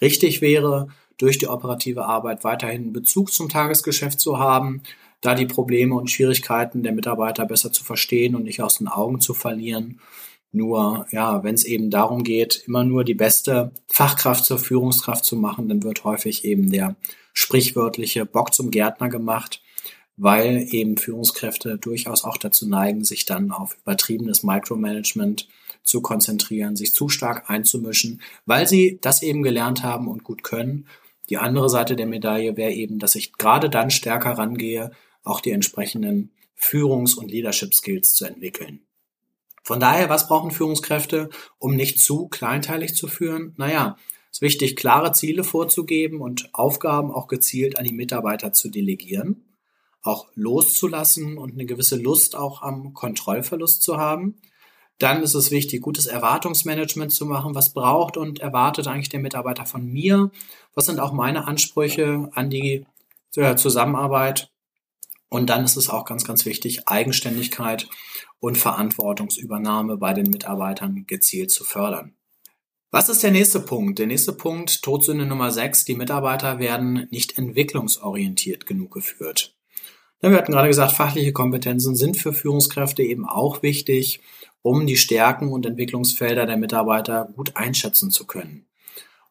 Richtig 0.02 0.42
wäre, 0.42 0.90
durch 1.18 1.38
die 1.38 1.48
operative 1.48 2.06
Arbeit 2.06 2.44
weiterhin 2.44 2.94
Bezug 2.94 3.32
zum 3.32 3.50
Tagesgeschäft 3.50 4.20
zu 4.20 4.38
haben, 4.38 4.84
da 5.22 5.34
die 5.34 5.48
Probleme 5.48 5.96
und 5.96 6.12
Schwierigkeiten 6.12 6.84
der 6.84 6.92
Mitarbeiter 6.92 7.46
besser 7.46 7.72
zu 7.72 7.84
verstehen 7.84 8.36
und 8.36 8.44
nicht 8.44 8.62
aus 8.62 8.78
den 8.78 8.88
Augen 8.88 9.20
zu 9.20 9.34
verlieren. 9.34 10.00
Nur, 10.52 11.08
ja, 11.12 11.44
wenn 11.44 11.56
es 11.56 11.66
eben 11.66 11.90
darum 11.90 12.24
geht, 12.24 12.64
immer 12.68 12.84
nur 12.84 13.04
die 13.04 13.16
beste 13.16 13.72
Fachkraft 13.88 14.46
zur 14.46 14.60
Führungskraft 14.60 15.26
zu 15.26 15.36
machen, 15.36 15.68
dann 15.68 15.84
wird 15.84 16.04
häufig 16.04 16.46
eben 16.46 16.72
der 16.72 16.96
sprichwörtliche 17.34 18.26
Bock 18.26 18.54
zum 18.54 18.72
Gärtner 18.72 19.10
gemacht, 19.10 19.62
weil 20.18 20.68
eben 20.72 20.98
Führungskräfte 20.98 21.78
durchaus 21.78 22.24
auch 22.24 22.38
dazu 22.38 22.68
neigen, 22.68 23.04
sich 23.04 23.26
dann 23.26 23.52
auf 23.52 23.78
übertriebenes 23.84 24.44
Micromanagement 24.44 25.48
zu 25.84 26.02
konzentrieren, 26.02 26.76
sich 26.76 26.94
zu 26.94 27.08
stark 27.08 27.50
einzumischen, 27.50 28.22
weil 28.46 28.68
sie 28.68 29.00
das 29.02 29.22
eben 29.22 29.44
gelernt 29.44 29.84
haben 29.84 30.08
und 30.08 30.24
gut 30.24 30.44
können. 30.44 30.88
Die 31.30 31.38
andere 31.38 31.70
Seite 31.70 31.96
der 31.96 32.08
Medaille 32.08 32.58
wäre 32.58 32.74
eben, 32.74 33.00
dass 33.00 33.16
ich 33.16 33.34
gerade 33.34 33.70
dann 33.70 33.92
stärker 33.92 34.32
rangehe, 34.32 34.92
auch 35.24 35.40
die 35.40 35.52
entsprechenden 35.52 36.32
Führungs- 36.56 37.16
und 37.16 37.30
Leadership-Skills 37.30 38.16
zu 38.16 38.26
entwickeln. 38.26 38.82
Von 39.64 39.80
daher, 39.80 40.10
was 40.10 40.28
brauchen 40.28 40.52
Führungskräfte, 40.52 41.30
um 41.60 41.76
nicht 41.76 42.00
zu 42.02 42.28
kleinteilig 42.30 42.96
zu 42.96 43.08
führen? 43.08 43.54
Naja, 43.58 43.98
es 44.32 44.38
ist 44.38 44.42
wichtig, 44.42 44.76
klare 44.78 45.12
Ziele 45.12 45.44
vorzugeben 45.44 46.22
und 46.22 46.50
Aufgaben 46.54 47.12
auch 47.12 47.28
gezielt 47.28 47.78
an 47.78 47.86
die 47.86 47.94
Mitarbeiter 47.94 48.54
zu 48.54 48.70
delegieren, 48.70 49.47
auch 50.02 50.28
loszulassen 50.36 51.38
und 51.38 51.54
eine 51.54 51.66
gewisse 51.66 51.98
Lust 51.98 52.36
auch 52.36 52.62
am 52.62 52.94
Kontrollverlust 52.94 53.82
zu 53.82 53.98
haben. 53.98 54.42
Dann 55.00 55.22
ist 55.22 55.36
es 55.36 55.52
wichtig, 55.52 55.82
gutes 55.82 56.08
Erwartungsmanagement 56.08 57.12
zu 57.12 57.26
machen. 57.26 57.54
Was 57.54 57.74
braucht 57.74 58.18
und 58.18 58.40
erwartet 58.40 58.88
eigentlich 58.88 59.10
der 59.10 59.20
Mitarbeiter 59.20 59.66
von 59.66 59.86
mir? 59.86 60.32
Was 60.74 60.88
sind 60.88 61.00
auch 61.00 61.12
meine 61.12 61.46
Ansprüche 61.46 62.30
an 62.34 62.50
die 62.50 62.86
äh, 63.36 63.56
Zusammenarbeit? 63.56 64.52
Und 65.30 65.50
dann 65.50 65.66
ist 65.66 65.76
es 65.76 65.90
auch 65.90 66.06
ganz, 66.06 66.24
ganz 66.24 66.46
wichtig, 66.46 66.88
Eigenständigkeit 66.88 67.88
und 68.40 68.58
Verantwortungsübernahme 68.58 69.98
bei 69.98 70.14
den 70.14 70.30
Mitarbeitern 70.30 71.06
gezielt 71.06 71.52
zu 71.52 71.64
fördern. 71.64 72.16
Was 72.90 73.10
ist 73.10 73.22
der 73.22 73.32
nächste 73.32 73.60
Punkt? 73.60 74.00
Der 74.00 74.08
nächste 74.08 74.32
Punkt, 74.32 74.82
Todsünde 74.82 75.26
Nummer 75.26 75.52
6, 75.52 75.84
die 75.84 75.96
Mitarbeiter 75.96 76.58
werden 76.58 77.08
nicht 77.12 77.38
entwicklungsorientiert 77.38 78.66
genug 78.66 78.94
geführt. 78.94 79.57
Wir 80.20 80.32
hatten 80.32 80.52
gerade 80.52 80.68
gesagt, 80.68 80.94
fachliche 80.94 81.32
Kompetenzen 81.32 81.96
sind 81.96 82.18
für 82.18 82.34
Führungskräfte 82.34 83.04
eben 83.04 83.28
auch 83.28 83.62
wichtig 83.62 84.22
um 84.64 84.88
die 84.88 84.98
Stärken 84.98 85.50
und 85.50 85.66
Entwicklungsfelder 85.66 86.46
der 86.46 86.58
Mitarbeiter 86.58 87.30
gut 87.36 87.56
einschätzen 87.56 88.12
zu 88.12 88.26
können. 88.26 88.66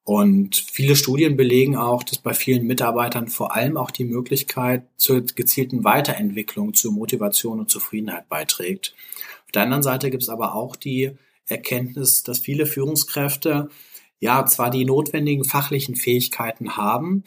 Und 0.04 0.56
viele 0.70 0.94
Studien 0.94 1.36
belegen 1.36 1.76
auch, 1.76 2.04
dass 2.04 2.18
bei 2.18 2.32
vielen 2.32 2.66
Mitarbeitern 2.66 3.26
vor 3.26 3.56
allem 3.56 3.76
auch 3.76 3.90
die 3.90 4.04
Möglichkeit 4.04 4.84
zur 4.96 5.22
gezielten 5.22 5.82
Weiterentwicklung, 5.82 6.74
zur 6.74 6.92
Motivation 6.92 7.58
und 7.58 7.70
Zufriedenheit 7.70 8.28
beiträgt. 8.28 8.94
Auf 9.46 9.52
der 9.52 9.62
anderen 9.62 9.82
Seite 9.82 10.10
gibt 10.10 10.22
es 10.22 10.28
aber 10.28 10.54
auch 10.54 10.76
die 10.76 11.10
Erkenntnis, 11.48 12.22
dass 12.22 12.38
viele 12.38 12.66
Führungskräfte 12.66 13.68
ja 14.20 14.46
zwar 14.46 14.70
die 14.70 14.84
notwendigen 14.84 15.44
fachlichen 15.44 15.96
Fähigkeiten 15.96 16.76
haben, 16.76 17.24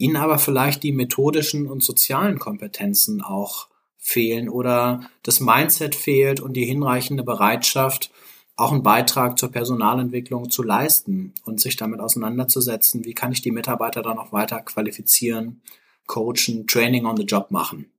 ihnen 0.00 0.16
aber 0.16 0.38
vielleicht 0.38 0.82
die 0.82 0.92
methodischen 0.92 1.66
und 1.66 1.82
sozialen 1.82 2.38
Kompetenzen 2.38 3.20
auch 3.20 3.68
fehlen 3.98 4.48
oder 4.48 5.10
das 5.22 5.40
Mindset 5.40 5.94
fehlt 5.94 6.40
und 6.40 6.54
die 6.54 6.64
hinreichende 6.64 7.22
Bereitschaft, 7.22 8.10
auch 8.56 8.72
einen 8.72 8.82
Beitrag 8.82 9.38
zur 9.38 9.50
Personalentwicklung 9.50 10.50
zu 10.50 10.62
leisten 10.62 11.34
und 11.44 11.60
sich 11.60 11.76
damit 11.76 12.00
auseinanderzusetzen, 12.00 13.04
wie 13.04 13.12
kann 13.12 13.32
ich 13.32 13.42
die 13.42 13.50
Mitarbeiter 13.50 14.00
dann 14.00 14.16
noch 14.16 14.32
weiter 14.32 14.60
qualifizieren, 14.60 15.60
coachen, 16.06 16.66
Training 16.66 17.04
on 17.04 17.16
the 17.18 17.24
Job 17.24 17.50
machen. 17.50 17.92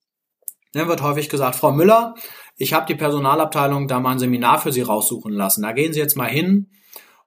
Dann 0.73 0.87
wird 0.87 1.03
häufig 1.03 1.29
gesagt, 1.29 1.55
Frau 1.55 1.71
Müller, 1.71 2.15
ich 2.57 2.73
habe 2.73 2.87
die 2.87 2.95
Personalabteilung 2.95 3.87
da 3.87 3.99
mal 3.99 4.13
ein 4.13 4.19
Seminar 4.19 4.59
für 4.59 4.71
Sie 4.71 4.81
raussuchen 4.81 5.33
lassen. 5.33 5.61
Da 5.61 5.71
gehen 5.71 5.93
Sie 5.93 5.99
jetzt 5.99 6.17
mal 6.17 6.29
hin 6.29 6.71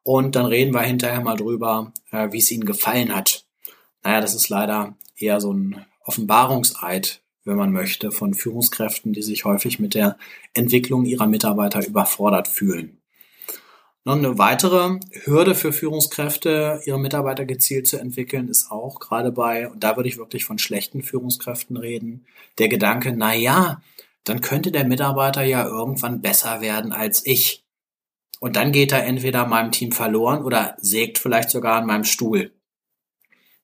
und 0.03 0.35
dann 0.35 0.47
reden 0.47 0.75
wir 0.75 0.83
hinterher 0.83 1.21
mal 1.21 1.37
drüber, 1.37 1.93
äh, 2.11 2.33
wie 2.33 2.39
es 2.39 2.51
Ihnen 2.51 2.65
gefallen 2.65 3.15
hat. 3.15 3.44
Naja, 4.05 4.21
das 4.21 4.35
ist 4.35 4.49
leider 4.49 4.97
eher 5.17 5.41
so 5.41 5.53
ein 5.53 5.85
Offenbarungseid 6.05 7.25
wenn 7.45 7.57
man 7.57 7.73
möchte, 7.73 8.11
von 8.11 8.35
Führungskräften, 8.35 9.13
die 9.13 9.23
sich 9.23 9.45
häufig 9.45 9.79
mit 9.79 9.95
der 9.95 10.17
Entwicklung 10.55 11.05
ihrer 11.05 11.27
Mitarbeiter 11.27 11.87
überfordert 11.87 12.49
fühlen. 12.49 13.01
Noch 14.07 14.17
eine 14.17 14.37
weitere 14.37 14.99
Hürde 15.25 15.55
für 15.55 15.73
Führungskräfte, 15.73 16.83
ihre 16.85 16.99
Mitarbeiter 16.99 17.47
gezielt 17.47 17.87
zu 17.87 17.99
entwickeln, 17.99 18.49
ist 18.49 18.71
auch 18.71 19.01
gerade 19.01 19.33
bei, 19.33 19.69
und 19.69 19.83
da 19.83 19.97
würde 19.97 20.09
ich 20.09 20.19
wirklich 20.19 20.45
von 20.45 20.59
schlechten 20.59 21.03
Führungskräften 21.03 21.77
reden, 21.77 22.27
der 22.59 22.69
Gedanke, 22.69 23.15
na 23.17 23.35
ja, 23.35 23.83
dann 24.25 24.41
könnte 24.41 24.73
der 24.73 24.85
Mitarbeiter 24.85 25.43
ja 25.43 25.67
irgendwann 25.67 26.21
besser 26.21 26.61
werden 26.61 26.93
als 26.93 27.25
ich. 27.25 27.65
Und 28.41 28.57
dann 28.57 28.73
geht 28.73 28.93
er 28.93 29.05
entweder 29.05 29.47
meinem 29.47 29.73
Team 29.73 29.93
verloren 29.93 30.45
oder 30.45 30.77
sägt 30.79 31.19
vielleicht 31.19 31.51
sogar 31.51 31.77
an 31.77 31.87
meinem 31.87 32.05
Stuhl. 32.05 32.53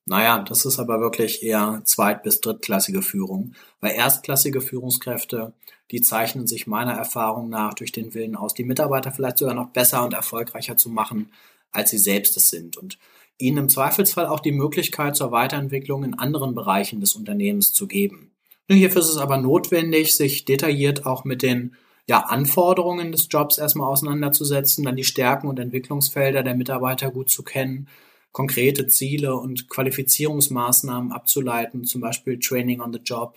Naja, 0.05 0.39
das 0.39 0.65
ist 0.65 0.79
aber 0.79 0.99
wirklich 0.99 1.43
eher 1.43 1.81
zweit- 1.85 2.23
bis 2.23 2.41
drittklassige 2.41 3.01
Führung, 3.01 3.53
weil 3.79 3.93
erstklassige 3.93 4.61
Führungskräfte, 4.61 5.53
die 5.91 6.01
zeichnen 6.01 6.47
sich 6.47 6.67
meiner 6.67 6.93
Erfahrung 6.93 7.49
nach 7.49 7.73
durch 7.75 7.91
den 7.91 8.13
Willen 8.13 8.35
aus, 8.35 8.53
die 8.53 8.63
Mitarbeiter 8.63 9.11
vielleicht 9.11 9.37
sogar 9.37 9.53
noch 9.53 9.69
besser 9.69 10.03
und 10.03 10.13
erfolgreicher 10.13 10.75
zu 10.75 10.89
machen, 10.89 11.31
als 11.71 11.91
sie 11.91 11.97
selbst 11.97 12.35
es 12.37 12.49
sind 12.49 12.77
und 12.77 12.97
ihnen 13.37 13.57
im 13.57 13.69
Zweifelsfall 13.69 14.27
auch 14.27 14.39
die 14.39 14.51
Möglichkeit 14.51 15.15
zur 15.15 15.31
Weiterentwicklung 15.31 16.03
in 16.03 16.17
anderen 16.17 16.55
Bereichen 16.55 16.99
des 16.99 17.15
Unternehmens 17.15 17.73
zu 17.73 17.87
geben. 17.87 18.31
Nur 18.67 18.77
hierfür 18.77 19.01
ist 19.01 19.09
es 19.09 19.17
aber 19.17 19.37
notwendig, 19.37 20.15
sich 20.15 20.45
detailliert 20.45 21.05
auch 21.05 21.25
mit 21.25 21.41
den 21.41 21.75
ja, 22.07 22.19
Anforderungen 22.19 23.11
des 23.11 23.27
Jobs 23.29 23.57
erstmal 23.57 23.87
auseinanderzusetzen, 23.87 24.83
dann 24.83 24.95
die 24.95 25.03
Stärken 25.03 25.47
und 25.47 25.59
Entwicklungsfelder 25.59 26.43
der 26.43 26.55
Mitarbeiter 26.55 27.11
gut 27.11 27.29
zu 27.29 27.43
kennen 27.43 27.87
konkrete 28.31 28.87
Ziele 28.87 29.35
und 29.35 29.69
Qualifizierungsmaßnahmen 29.69 31.11
abzuleiten, 31.11 31.83
zum 31.83 32.01
Beispiel 32.01 32.39
Training 32.39 32.81
on 32.81 32.93
the 32.93 32.99
Job, 33.03 33.35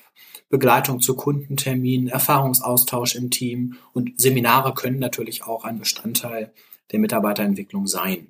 Begleitung 0.49 1.01
zu 1.01 1.17
Kundenterminen, 1.17 2.09
Erfahrungsaustausch 2.09 3.17
im 3.17 3.31
Team 3.31 3.77
und 3.93 4.21
Seminare 4.21 4.75
können 4.75 4.99
natürlich 4.99 5.45
auch 5.45 5.65
ein 5.65 5.79
Bestandteil 5.79 6.53
der 6.93 7.01
Mitarbeiterentwicklung 7.01 7.87
sein. 7.87 8.29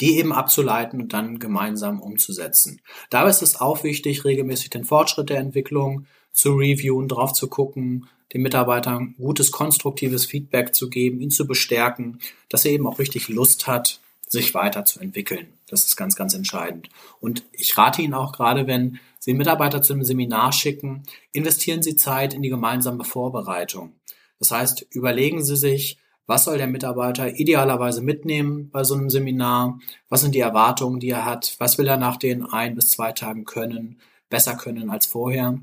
Die 0.00 0.18
eben 0.18 0.32
abzuleiten 0.32 1.00
und 1.00 1.12
dann 1.12 1.38
gemeinsam 1.38 2.00
umzusetzen. 2.00 2.80
Dabei 3.10 3.30
ist 3.30 3.42
es 3.42 3.60
auch 3.60 3.84
wichtig, 3.84 4.24
regelmäßig 4.24 4.70
den 4.70 4.84
Fortschritt 4.84 5.30
der 5.30 5.38
Entwicklung 5.38 6.06
zu 6.32 6.54
reviewen, 6.54 7.08
drauf 7.08 7.32
zu 7.32 7.48
gucken, 7.48 8.06
den 8.32 8.42
Mitarbeitern 8.42 9.14
gutes, 9.16 9.52
konstruktives 9.52 10.26
Feedback 10.26 10.74
zu 10.74 10.90
geben, 10.90 11.20
ihn 11.20 11.30
zu 11.30 11.46
bestärken, 11.46 12.18
dass 12.48 12.64
er 12.64 12.72
eben 12.72 12.88
auch 12.88 12.98
richtig 12.98 13.28
Lust 13.28 13.68
hat, 13.68 14.00
sich 14.34 14.52
weiterzuentwickeln. 14.52 15.46
Das 15.68 15.84
ist 15.84 15.96
ganz, 15.96 16.14
ganz 16.14 16.34
entscheidend. 16.34 16.90
Und 17.20 17.44
ich 17.52 17.78
rate 17.78 18.02
Ihnen 18.02 18.12
auch 18.12 18.32
gerade, 18.32 18.66
wenn 18.66 19.00
Sie 19.18 19.32
Mitarbeiter 19.32 19.80
zu 19.80 19.94
einem 19.94 20.04
Seminar 20.04 20.52
schicken, 20.52 21.04
investieren 21.32 21.82
Sie 21.82 21.96
Zeit 21.96 22.34
in 22.34 22.42
die 22.42 22.50
gemeinsame 22.50 23.04
Vorbereitung. 23.04 23.94
Das 24.38 24.50
heißt, 24.50 24.86
überlegen 24.90 25.42
Sie 25.42 25.56
sich, 25.56 25.98
was 26.26 26.44
soll 26.44 26.58
der 26.58 26.66
Mitarbeiter 26.66 27.38
idealerweise 27.38 28.02
mitnehmen 28.02 28.70
bei 28.70 28.84
so 28.84 28.94
einem 28.94 29.10
Seminar? 29.10 29.78
Was 30.08 30.22
sind 30.22 30.34
die 30.34 30.40
Erwartungen, 30.40 31.00
die 31.00 31.10
er 31.10 31.24
hat? 31.24 31.54
Was 31.58 31.78
will 31.78 31.88
er 31.88 31.96
nach 31.96 32.16
den 32.16 32.44
ein 32.44 32.74
bis 32.74 32.88
zwei 32.88 33.12
Tagen 33.12 33.44
können, 33.44 34.00
besser 34.30 34.56
können 34.56 34.90
als 34.90 35.06
vorher? 35.06 35.58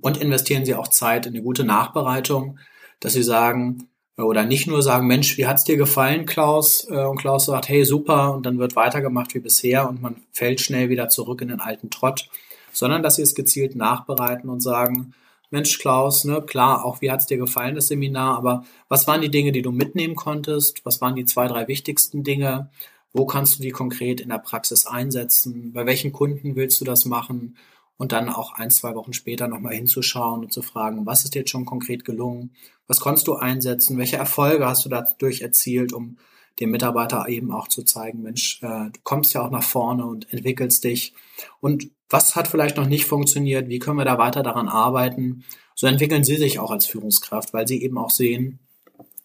Und 0.00 0.16
investieren 0.16 0.64
Sie 0.64 0.74
auch 0.74 0.88
Zeit 0.88 1.26
in 1.26 1.34
eine 1.34 1.42
gute 1.42 1.64
Nachbereitung, 1.64 2.58
dass 3.00 3.12
Sie 3.12 3.22
sagen, 3.22 3.88
oder 4.16 4.44
nicht 4.44 4.66
nur 4.66 4.82
sagen, 4.82 5.06
Mensch, 5.06 5.36
wie 5.38 5.46
hat's 5.46 5.64
dir 5.64 5.76
gefallen, 5.76 6.26
Klaus? 6.26 6.86
Äh, 6.88 7.04
und 7.04 7.18
Klaus 7.18 7.46
sagt, 7.46 7.68
hey, 7.68 7.84
super, 7.84 8.34
und 8.34 8.46
dann 8.46 8.58
wird 8.58 8.76
weitergemacht 8.76 9.34
wie 9.34 9.40
bisher 9.40 9.88
und 9.88 10.00
man 10.02 10.16
fällt 10.32 10.60
schnell 10.60 10.88
wieder 10.88 11.08
zurück 11.08 11.40
in 11.42 11.48
den 11.48 11.60
alten 11.60 11.90
Trott, 11.90 12.28
sondern 12.72 13.02
dass 13.02 13.16
sie 13.16 13.22
es 13.22 13.34
gezielt 13.34 13.76
nachbereiten 13.76 14.48
und 14.48 14.60
sagen, 14.60 15.14
Mensch, 15.50 15.78
Klaus, 15.78 16.24
ne, 16.24 16.42
klar, 16.42 16.84
auch 16.84 17.00
wie 17.00 17.10
hat's 17.10 17.26
dir 17.26 17.38
gefallen, 17.38 17.76
das 17.76 17.88
Seminar, 17.88 18.36
aber 18.36 18.64
was 18.88 19.06
waren 19.06 19.20
die 19.20 19.30
Dinge, 19.30 19.52
die 19.52 19.62
du 19.62 19.70
mitnehmen 19.70 20.16
konntest? 20.16 20.84
Was 20.84 21.00
waren 21.00 21.14
die 21.14 21.26
zwei, 21.26 21.46
drei 21.46 21.68
wichtigsten 21.68 22.24
Dinge? 22.24 22.70
Wo 23.12 23.26
kannst 23.26 23.58
du 23.58 23.62
die 23.62 23.70
konkret 23.70 24.20
in 24.20 24.30
der 24.30 24.38
Praxis 24.38 24.86
einsetzen? 24.86 25.72
Bei 25.72 25.86
welchen 25.86 26.12
Kunden 26.12 26.56
willst 26.56 26.80
du 26.80 26.84
das 26.84 27.04
machen? 27.04 27.56
Und 27.96 28.12
dann 28.12 28.28
auch 28.28 28.54
ein, 28.54 28.70
zwei 28.70 28.94
Wochen 28.94 29.12
später 29.12 29.48
nochmal 29.48 29.74
hinzuschauen 29.74 30.42
und 30.42 30.52
zu 30.52 30.62
fragen, 30.62 31.06
was 31.06 31.24
ist 31.24 31.34
dir 31.34 31.40
jetzt 31.40 31.50
schon 31.50 31.64
konkret 31.64 32.04
gelungen? 32.04 32.54
Was 32.86 33.00
konntest 33.00 33.28
du 33.28 33.34
einsetzen? 33.34 33.98
Welche 33.98 34.16
Erfolge 34.16 34.66
hast 34.66 34.84
du 34.84 34.88
dadurch 34.88 35.42
erzielt, 35.42 35.92
um 35.92 36.18
dem 36.60 36.70
Mitarbeiter 36.70 37.28
eben 37.28 37.52
auch 37.52 37.68
zu 37.68 37.82
zeigen, 37.82 38.22
Mensch, 38.22 38.60
äh, 38.62 38.90
du 38.90 39.00
kommst 39.02 39.34
ja 39.34 39.44
auch 39.44 39.50
nach 39.50 39.62
vorne 39.62 40.04
und 40.06 40.32
entwickelst 40.32 40.84
dich. 40.84 41.14
Und 41.60 41.90
was 42.08 42.36
hat 42.36 42.48
vielleicht 42.48 42.76
noch 42.76 42.86
nicht 42.86 43.06
funktioniert? 43.06 43.68
Wie 43.68 43.80
können 43.80 43.98
wir 43.98 44.04
da 44.04 44.18
weiter 44.18 44.42
daran 44.42 44.68
arbeiten? 44.68 45.44
So 45.74 45.86
entwickeln 45.88 46.22
Sie 46.22 46.36
sich 46.36 46.60
auch 46.60 46.70
als 46.70 46.86
Führungskraft, 46.86 47.52
weil 47.52 47.66
Sie 47.66 47.82
eben 47.82 47.98
auch 47.98 48.10
sehen, 48.10 48.60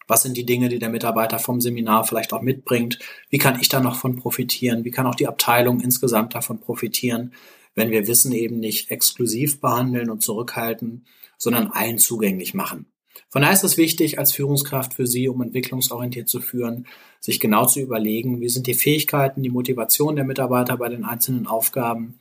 was 0.08 0.22
sind 0.22 0.36
die 0.36 0.44
Dinge, 0.44 0.68
die 0.68 0.80
der 0.80 0.88
Mitarbeiter 0.88 1.38
vom 1.38 1.60
Seminar 1.60 2.02
vielleicht 2.02 2.32
auch 2.32 2.42
mitbringt? 2.42 2.98
Wie 3.28 3.38
kann 3.38 3.60
ich 3.60 3.68
da 3.68 3.78
noch 3.78 3.94
von 3.94 4.16
profitieren? 4.16 4.84
Wie 4.84 4.90
kann 4.90 5.06
auch 5.06 5.14
die 5.14 5.28
Abteilung 5.28 5.80
insgesamt 5.80 6.34
davon 6.34 6.58
profitieren, 6.58 7.32
wenn 7.74 7.90
wir 7.90 8.06
Wissen 8.06 8.32
eben 8.32 8.58
nicht 8.58 8.90
exklusiv 8.90 9.60
behandeln 9.60 10.10
und 10.10 10.22
zurückhalten, 10.22 11.06
sondern 11.38 11.68
allen 11.68 11.98
zugänglich 11.98 12.54
machen? 12.54 12.86
Von 13.28 13.42
daher 13.42 13.54
ist 13.54 13.64
es 13.64 13.76
wichtig, 13.76 14.18
als 14.18 14.32
Führungskraft 14.32 14.94
für 14.94 15.06
Sie, 15.06 15.28
um 15.28 15.40
entwicklungsorientiert 15.42 16.28
zu 16.28 16.40
führen, 16.40 16.86
sich 17.20 17.38
genau 17.38 17.66
zu 17.66 17.80
überlegen, 17.80 18.40
wie 18.40 18.48
sind 18.48 18.66
die 18.66 18.74
Fähigkeiten, 18.74 19.42
die 19.42 19.50
Motivation 19.50 20.16
der 20.16 20.24
Mitarbeiter 20.24 20.76
bei 20.76 20.88
den 20.88 21.04
einzelnen 21.04 21.46
Aufgaben, 21.46 22.18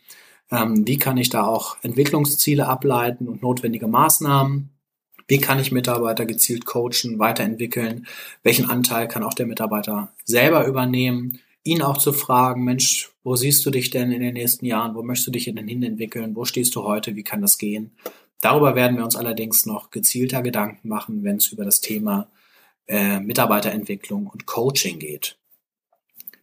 ähm, 0.52 0.88
wie 0.88 0.98
kann 0.98 1.18
ich 1.18 1.30
da 1.30 1.46
auch 1.46 1.78
Entwicklungsziele 1.82 2.68
ableiten 2.68 3.28
und 3.28 3.42
notwendige 3.42 3.88
Maßnahmen, 3.88 4.70
wie 5.28 5.40
kann 5.40 5.60
ich 5.60 5.72
Mitarbeiter 5.72 6.26
gezielt 6.26 6.66
coachen, 6.66 7.20
weiterentwickeln, 7.20 8.08
welchen 8.44 8.70
Anteil 8.70 9.08
kann 9.08 9.24
auch 9.24 9.36
der 9.36 9.46
Mitarbeiter 9.46 10.12
selber 10.26 10.66
übernehmen, 10.66 11.40
ihn 11.64 11.82
auch 11.82 11.98
zu 11.98 12.14
fragen, 12.14 12.64
Mensch, 12.64 13.12
wo 13.30 13.36
siehst 13.36 13.63
du 13.63 13.70
dich 13.70 13.92
denn 13.92 14.12
in 14.12 14.22
den 14.22 14.34
nächsten 14.34 14.65
Jahren, 14.65 14.96
wo 14.96 15.04
möchtest 15.04 15.28
du 15.28 15.32
dich 15.32 15.46
denn 15.46 15.68
hin 15.68 15.84
entwickeln, 15.84 16.36
wo 16.36 16.46
stehst 16.46 16.76
du 16.76 16.82
heute, 16.82 17.15
wie 17.15 17.22
kann 17.22 17.44
das 17.44 17.60
gehen? 17.60 17.92
Darüber 18.42 18.74
werden 18.74 18.98
wir 18.98 19.04
uns 19.04 19.15
allerdings 19.15 19.68
noch 19.68 19.92
gezielter 19.92 20.42
Gedanken 20.42 20.89
machen, 20.89 21.24
wenn 21.24 21.36
es 21.36 21.50
über 21.52 21.63
das 21.63 21.80
Thema 21.80 22.28
äh, 22.88 23.20
Mitarbeiterentwicklung 23.20 24.26
und 24.26 24.48
Coaching 24.48 24.98
geht. 24.98 25.38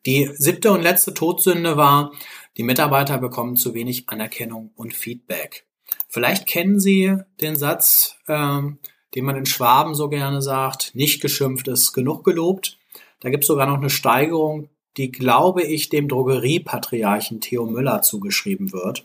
Die 0.06 0.30
siebte 0.34 0.70
und 0.70 0.82
letzte 0.82 1.12
Todsünde 1.12 1.76
war, 1.76 2.12
die 2.56 2.62
Mitarbeiter 2.62 3.18
bekommen 3.18 3.56
zu 3.56 3.74
wenig 3.74 4.08
Anerkennung 4.08 4.70
und 4.76 4.94
Feedback. 4.94 5.66
Vielleicht 6.06 6.46
kennen 6.46 6.78
Sie 6.78 7.16
den 7.40 7.56
Satz, 7.56 8.14
ähm, 8.28 8.78
den 9.16 9.24
man 9.24 9.34
in 9.34 9.46
Schwaben 9.46 9.96
so 9.96 10.08
gerne 10.08 10.40
sagt, 10.40 10.94
nicht 10.94 11.20
geschimpft 11.20 11.66
ist 11.66 11.94
genug 11.94 12.22
gelobt. 12.22 12.78
Da 13.18 13.30
gibt 13.30 13.42
es 13.42 13.48
sogar 13.48 13.66
noch 13.66 13.78
eine 13.78 13.90
Steigerung, 13.90 14.68
die, 14.96 15.12
glaube 15.12 15.62
ich, 15.62 15.88
dem 15.88 16.08
Drogeriepatriarchen 16.08 17.40
Theo 17.40 17.66
Müller 17.66 18.02
zugeschrieben 18.02 18.72
wird. 18.72 19.04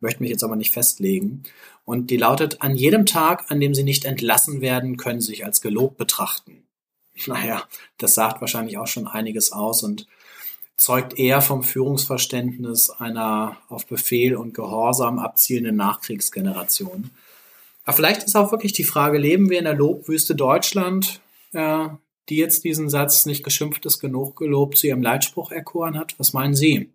Möchte 0.00 0.22
mich 0.22 0.30
jetzt 0.30 0.44
aber 0.44 0.56
nicht 0.56 0.72
festlegen. 0.72 1.44
Und 1.84 2.10
die 2.10 2.16
lautet, 2.16 2.62
an 2.62 2.76
jedem 2.76 3.06
Tag, 3.06 3.50
an 3.50 3.60
dem 3.60 3.74
Sie 3.74 3.84
nicht 3.84 4.04
entlassen 4.04 4.60
werden, 4.60 4.96
können 4.96 5.20
Sie 5.20 5.28
sich 5.28 5.44
als 5.44 5.60
gelobt 5.60 5.96
betrachten. 5.96 6.62
Naja, 7.26 7.62
das 7.98 8.14
sagt 8.14 8.40
wahrscheinlich 8.40 8.78
auch 8.78 8.86
schon 8.86 9.06
einiges 9.06 9.52
aus 9.52 9.82
und 9.82 10.06
zeugt 10.76 11.18
eher 11.18 11.42
vom 11.42 11.62
Führungsverständnis 11.62 12.90
einer 12.90 13.58
auf 13.68 13.86
Befehl 13.86 14.34
und 14.34 14.54
Gehorsam 14.54 15.18
abzielenden 15.18 15.76
Nachkriegsgeneration. 15.76 17.10
Aber 17.84 17.96
vielleicht 17.96 18.22
ist 18.22 18.34
auch 18.34 18.50
wirklich 18.50 18.72
die 18.72 18.84
Frage, 18.84 19.18
leben 19.18 19.50
wir 19.50 19.58
in 19.58 19.64
der 19.66 19.74
Lobwüste 19.74 20.34
Deutschland, 20.34 21.20
äh, 21.52 21.88
die 22.28 22.36
jetzt 22.36 22.64
diesen 22.64 22.88
Satz 22.88 23.26
nicht 23.26 23.42
geschimpft 23.42 23.84
ist 23.86 23.98
genug 23.98 24.36
gelobt 24.36 24.78
zu 24.78 24.86
ihrem 24.86 25.02
Leitspruch 25.02 25.50
erkoren 25.50 25.98
hat? 25.98 26.14
Was 26.18 26.32
meinen 26.32 26.54
Sie? 26.54 26.92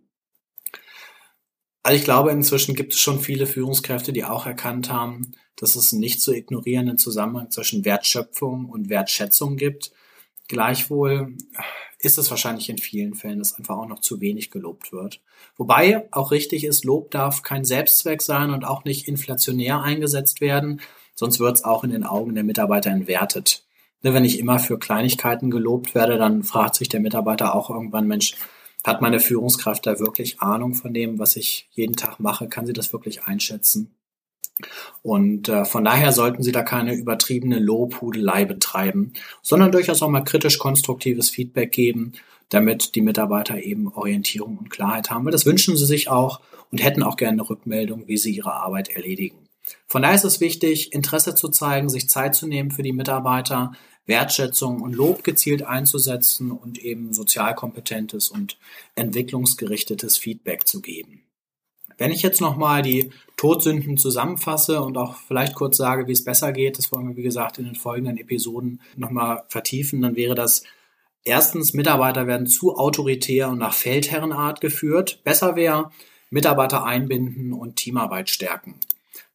Also 1.83 1.97
ich 1.97 2.03
glaube, 2.03 2.31
inzwischen 2.31 2.75
gibt 2.75 2.93
es 2.93 2.99
schon 2.99 3.21
viele 3.21 3.45
Führungskräfte, 3.45 4.11
die 4.11 4.25
auch 4.25 4.45
erkannt 4.45 4.91
haben, 4.91 5.31
dass 5.55 5.75
es 5.75 5.93
einen 5.93 6.01
nicht 6.01 6.21
zu 6.21 6.33
ignorierenden 6.33 6.97
Zusammenhang 6.97 7.49
zwischen 7.49 7.85
Wertschöpfung 7.85 8.65
und 8.65 8.89
Wertschätzung 8.89 9.55
gibt. 9.55 9.91
Gleichwohl 10.47 11.35
ist 11.99 12.17
es 12.17 12.29
wahrscheinlich 12.29 12.69
in 12.69 12.77
vielen 12.77 13.15
Fällen, 13.15 13.39
dass 13.39 13.53
einfach 13.53 13.77
auch 13.77 13.87
noch 13.87 13.99
zu 13.99 14.21
wenig 14.21 14.51
gelobt 14.51 14.91
wird. 14.91 15.21
Wobei 15.55 16.07
auch 16.11 16.31
richtig 16.31 16.63
ist, 16.63 16.85
Lob 16.85 17.11
darf 17.11 17.41
kein 17.41 17.65
Selbstzweck 17.65 18.21
sein 18.21 18.51
und 18.51 18.63
auch 18.65 18.83
nicht 18.83 19.07
inflationär 19.07 19.81
eingesetzt 19.81 20.41
werden, 20.41 20.81
sonst 21.15 21.39
wird 21.39 21.55
es 21.55 21.63
auch 21.63 21.83
in 21.83 21.89
den 21.89 22.03
Augen 22.03 22.35
der 22.35 22.43
Mitarbeiter 22.43 22.91
entwertet. 22.91 23.66
Ne, 24.03 24.13
wenn 24.13 24.25
ich 24.25 24.39
immer 24.39 24.60
für 24.60 24.77
Kleinigkeiten 24.77 25.49
gelobt 25.49 25.95
werde, 25.95 26.17
dann 26.17 26.43
fragt 26.43 26.75
sich 26.75 26.89
der 26.89 26.99
Mitarbeiter 26.99 27.55
auch 27.55 27.69
irgendwann, 27.69 28.07
Mensch, 28.07 28.36
hat 28.83 29.01
meine 29.01 29.19
Führungskraft 29.19 29.86
da 29.86 29.99
wirklich 29.99 30.39
Ahnung 30.39 30.73
von 30.73 30.93
dem, 30.93 31.19
was 31.19 31.36
ich 31.36 31.67
jeden 31.71 31.95
Tag 31.95 32.19
mache? 32.19 32.47
Kann 32.47 32.65
sie 32.65 32.73
das 32.73 32.93
wirklich 32.93 33.23
einschätzen? 33.23 33.93
Und 35.01 35.49
äh, 35.49 35.65
von 35.65 35.83
daher 35.83 36.12
sollten 36.12 36.41
Sie 36.41 36.51
da 36.51 36.63
keine 36.63 36.95
übertriebene 36.95 37.60
Lobhudelei 37.60 38.45
betreiben, 38.45 39.13
sondern 39.41 39.71
durchaus 39.71 40.01
auch 40.01 40.10
mal 40.10 40.23
kritisch 40.23 40.57
konstruktives 40.57 41.29
Feedback 41.29 41.71
geben, 41.71 42.13
damit 42.49 42.95
die 42.95 43.01
Mitarbeiter 43.01 43.62
eben 43.62 43.91
Orientierung 43.93 44.57
und 44.57 44.69
Klarheit 44.69 45.10
haben. 45.10 45.25
Weil 45.25 45.31
das 45.31 45.45
wünschen 45.45 45.77
sie 45.77 45.86
sich 45.86 46.10
auch 46.10 46.41
und 46.71 46.83
hätten 46.83 47.03
auch 47.03 47.17
gerne 47.17 47.33
eine 47.33 47.49
Rückmeldung, 47.49 48.07
wie 48.07 48.17
sie 48.17 48.36
ihre 48.36 48.53
Arbeit 48.53 48.89
erledigen. 48.89 49.46
Von 49.88 50.01
daher 50.01 50.15
ist 50.15 50.25
es 50.25 50.41
wichtig, 50.41 50.93
Interesse 50.93 51.36
zu 51.36 51.49
zeigen, 51.49 51.89
sich 51.89 52.10
Zeit 52.10 52.36
zu 52.36 52.47
nehmen 52.47 52.71
für 52.71 52.84
die 52.84 52.93
Mitarbeiter, 52.93 53.73
Wertschätzung 54.06 54.82
und 54.82 54.95
Lob 54.95 55.23
gezielt 55.23 55.63
einzusetzen 55.63 56.51
und 56.51 56.80
eben 56.80 57.13
sozialkompetentes 57.13 58.30
und 58.30 58.58
entwicklungsgerichtetes 58.95 60.17
Feedback 60.17 60.67
zu 60.67 60.82
geben. 60.82 61.23
Wenn 61.97 62.12
ich 62.12 62.21
jetzt 62.21 62.41
nochmal 62.41 62.84
die 62.84 63.10
Todsünden 63.38 63.97
zusammenfasse 63.97 64.82
und 64.82 64.97
auch 64.97 65.15
vielleicht 65.27 65.56
kurz 65.56 65.77
sage, 65.77 66.08
wie 66.08 66.12
es 66.12 66.23
besser 66.23 66.53
geht, 66.53 66.77
das 66.77 66.91
wollen 66.91 67.08
wir, 67.10 67.17
wie 67.17 67.23
gesagt, 67.23 67.58
in 67.58 67.65
den 67.65 67.75
folgenden 67.75 68.17
Episoden 68.17 68.82
nochmal 68.95 69.43
vertiefen, 69.47 70.01
dann 70.01 70.15
wäre 70.15 70.36
das 70.36 70.63
erstens, 71.23 71.73
Mitarbeiter 71.73 72.27
werden 72.27 72.47
zu 72.47 72.77
autoritär 72.77 73.49
und 73.49 73.58
nach 73.58 73.73
Feldherrenart 73.73 74.62
geführt. 74.62 75.21
Besser 75.23 75.56
wäre, 75.56 75.91
Mitarbeiter 76.30 76.84
einbinden 76.86 77.51
und 77.51 77.77
Teamarbeit 77.77 78.30
stärken. 78.30 78.75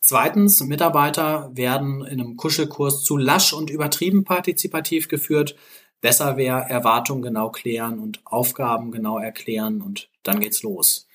Zweitens, 0.04 0.60
Mitarbeiter 0.60 1.52
werden 1.54 2.04
in 2.04 2.20
einem 2.20 2.36
Kuschelkurs 2.36 3.04
zu 3.04 3.16
lasch 3.16 3.52
und 3.52 3.70
übertrieben 3.70 4.24
partizipativ 4.24 5.06
geführt. 5.06 5.54
Besser 6.00 6.36
wäre 6.36 6.68
Erwartungen 6.68 7.22
genau 7.22 7.50
klären 7.50 8.00
und 8.00 8.20
Aufgaben 8.24 8.90
genau 8.90 9.18
erklären 9.18 9.80
und 9.80 10.10
dann 10.24 10.40
geht's 10.40 10.64
los. 10.64 11.06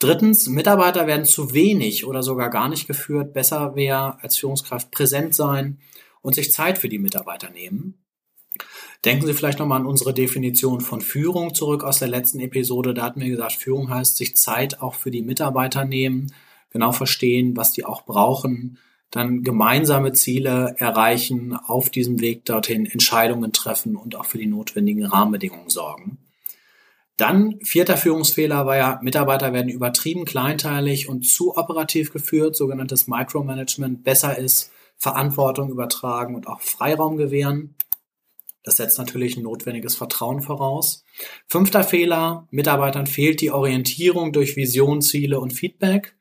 Drittens, 0.00 0.48
Mitarbeiter 0.48 1.06
werden 1.06 1.24
zu 1.24 1.54
wenig 1.54 2.04
oder 2.06 2.24
sogar 2.24 2.50
gar 2.50 2.68
nicht 2.68 2.88
geführt. 2.88 3.32
Besser 3.32 3.76
wäre 3.76 4.20
als 4.20 4.36
Führungskraft 4.36 4.90
präsent 4.90 5.36
sein 5.36 5.78
und 6.20 6.34
sich 6.34 6.50
Zeit 6.50 6.78
für 6.78 6.88
die 6.88 6.98
Mitarbeiter 6.98 7.50
nehmen. 7.50 8.04
Denken 9.04 9.26
Sie 9.26 9.34
vielleicht 9.34 9.60
nochmal 9.60 9.80
an 9.80 9.86
unsere 9.86 10.12
Definition 10.12 10.80
von 10.80 11.00
Führung 11.02 11.54
zurück 11.54 11.84
aus 11.84 12.00
der 12.00 12.08
letzten 12.08 12.40
Episode. 12.40 12.94
Da 12.94 13.02
hatten 13.02 13.20
wir 13.20 13.28
gesagt, 13.28 13.52
Führung 13.52 13.90
heißt 13.90 14.16
sich 14.16 14.36
Zeit 14.36 14.80
auch 14.80 14.94
für 14.96 15.12
die 15.12 15.22
Mitarbeiter 15.22 15.84
nehmen 15.84 16.32
genau 16.74 16.92
verstehen, 16.92 17.56
was 17.56 17.72
die 17.72 17.86
auch 17.86 18.04
brauchen, 18.04 18.78
dann 19.10 19.44
gemeinsame 19.44 20.12
Ziele 20.12 20.74
erreichen, 20.78 21.54
auf 21.54 21.88
diesem 21.88 22.20
Weg 22.20 22.44
dorthin 22.44 22.84
Entscheidungen 22.84 23.52
treffen 23.52 23.96
und 23.96 24.16
auch 24.16 24.26
für 24.26 24.38
die 24.38 24.46
notwendigen 24.46 25.06
Rahmenbedingungen 25.06 25.70
sorgen. 25.70 26.18
Dann 27.16 27.60
vierter 27.62 27.96
Führungsfehler 27.96 28.66
war 28.66 28.76
ja, 28.76 28.98
Mitarbeiter 29.02 29.52
werden 29.52 29.68
übertrieben 29.68 30.24
kleinteilig 30.24 31.08
und 31.08 31.22
zu 31.22 31.56
operativ 31.56 32.12
geführt, 32.12 32.56
sogenanntes 32.56 33.06
Micromanagement. 33.06 34.02
Besser 34.02 34.36
ist 34.36 34.72
Verantwortung 34.96 35.70
übertragen 35.70 36.34
und 36.34 36.48
auch 36.48 36.60
Freiraum 36.60 37.16
gewähren. 37.16 37.76
Das 38.64 38.78
setzt 38.78 38.98
natürlich 38.98 39.36
ein 39.36 39.44
notwendiges 39.44 39.94
Vertrauen 39.94 40.42
voraus. 40.42 41.04
Fünfter 41.46 41.84
Fehler, 41.84 42.48
Mitarbeitern 42.50 43.06
fehlt 43.06 43.40
die 43.40 43.52
Orientierung 43.52 44.32
durch 44.32 44.56
Vision, 44.56 45.02
Ziele 45.02 45.38
und 45.38 45.52
Feedback. 45.52 46.13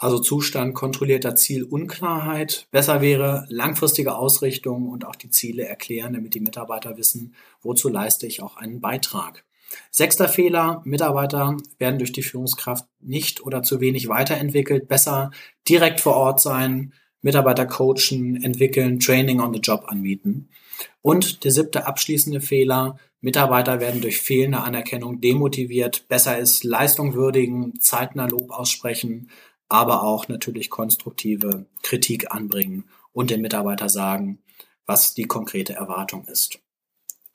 Also 0.00 0.18
Zustand 0.18 0.74
kontrollierter 0.74 1.34
Zielunklarheit. 1.34 2.66
Besser 2.70 3.02
wäre 3.02 3.44
langfristige 3.50 4.14
Ausrichtung 4.16 4.88
und 4.88 5.04
auch 5.04 5.14
die 5.14 5.28
Ziele 5.28 5.66
erklären, 5.66 6.14
damit 6.14 6.32
die 6.32 6.40
Mitarbeiter 6.40 6.96
wissen, 6.96 7.34
wozu 7.60 7.90
leiste 7.90 8.26
ich 8.26 8.42
auch 8.42 8.56
einen 8.56 8.80
Beitrag. 8.80 9.44
Sechster 9.90 10.26
Fehler, 10.26 10.80
Mitarbeiter 10.86 11.58
werden 11.76 11.98
durch 11.98 12.12
die 12.12 12.22
Führungskraft 12.22 12.86
nicht 13.00 13.42
oder 13.42 13.62
zu 13.62 13.82
wenig 13.82 14.08
weiterentwickelt. 14.08 14.88
Besser 14.88 15.32
direkt 15.68 16.00
vor 16.00 16.16
Ort 16.16 16.40
sein, 16.40 16.94
Mitarbeiter 17.20 17.66
coachen, 17.66 18.42
entwickeln, 18.42 19.00
Training 19.00 19.40
on 19.40 19.52
the 19.52 19.60
Job 19.60 19.84
anbieten. 19.86 20.48
Und 21.02 21.44
der 21.44 21.50
siebte 21.50 21.86
abschließende 21.86 22.40
Fehler, 22.40 22.96
Mitarbeiter 23.20 23.80
werden 23.80 24.00
durch 24.00 24.18
fehlende 24.18 24.60
Anerkennung 24.60 25.20
demotiviert. 25.20 26.08
Besser 26.08 26.38
ist 26.38 26.64
Leistung 26.64 27.12
würdigen, 27.12 27.78
zeitnah 27.80 28.28
Lob 28.28 28.50
aussprechen, 28.50 29.28
aber 29.70 30.02
auch 30.02 30.28
natürlich 30.28 30.68
konstruktive 30.68 31.64
Kritik 31.82 32.32
anbringen 32.32 32.84
und 33.12 33.30
den 33.30 33.40
Mitarbeiter 33.40 33.88
sagen, 33.88 34.40
was 34.84 35.14
die 35.14 35.24
konkrete 35.24 35.72
Erwartung 35.72 36.26
ist. 36.26 36.58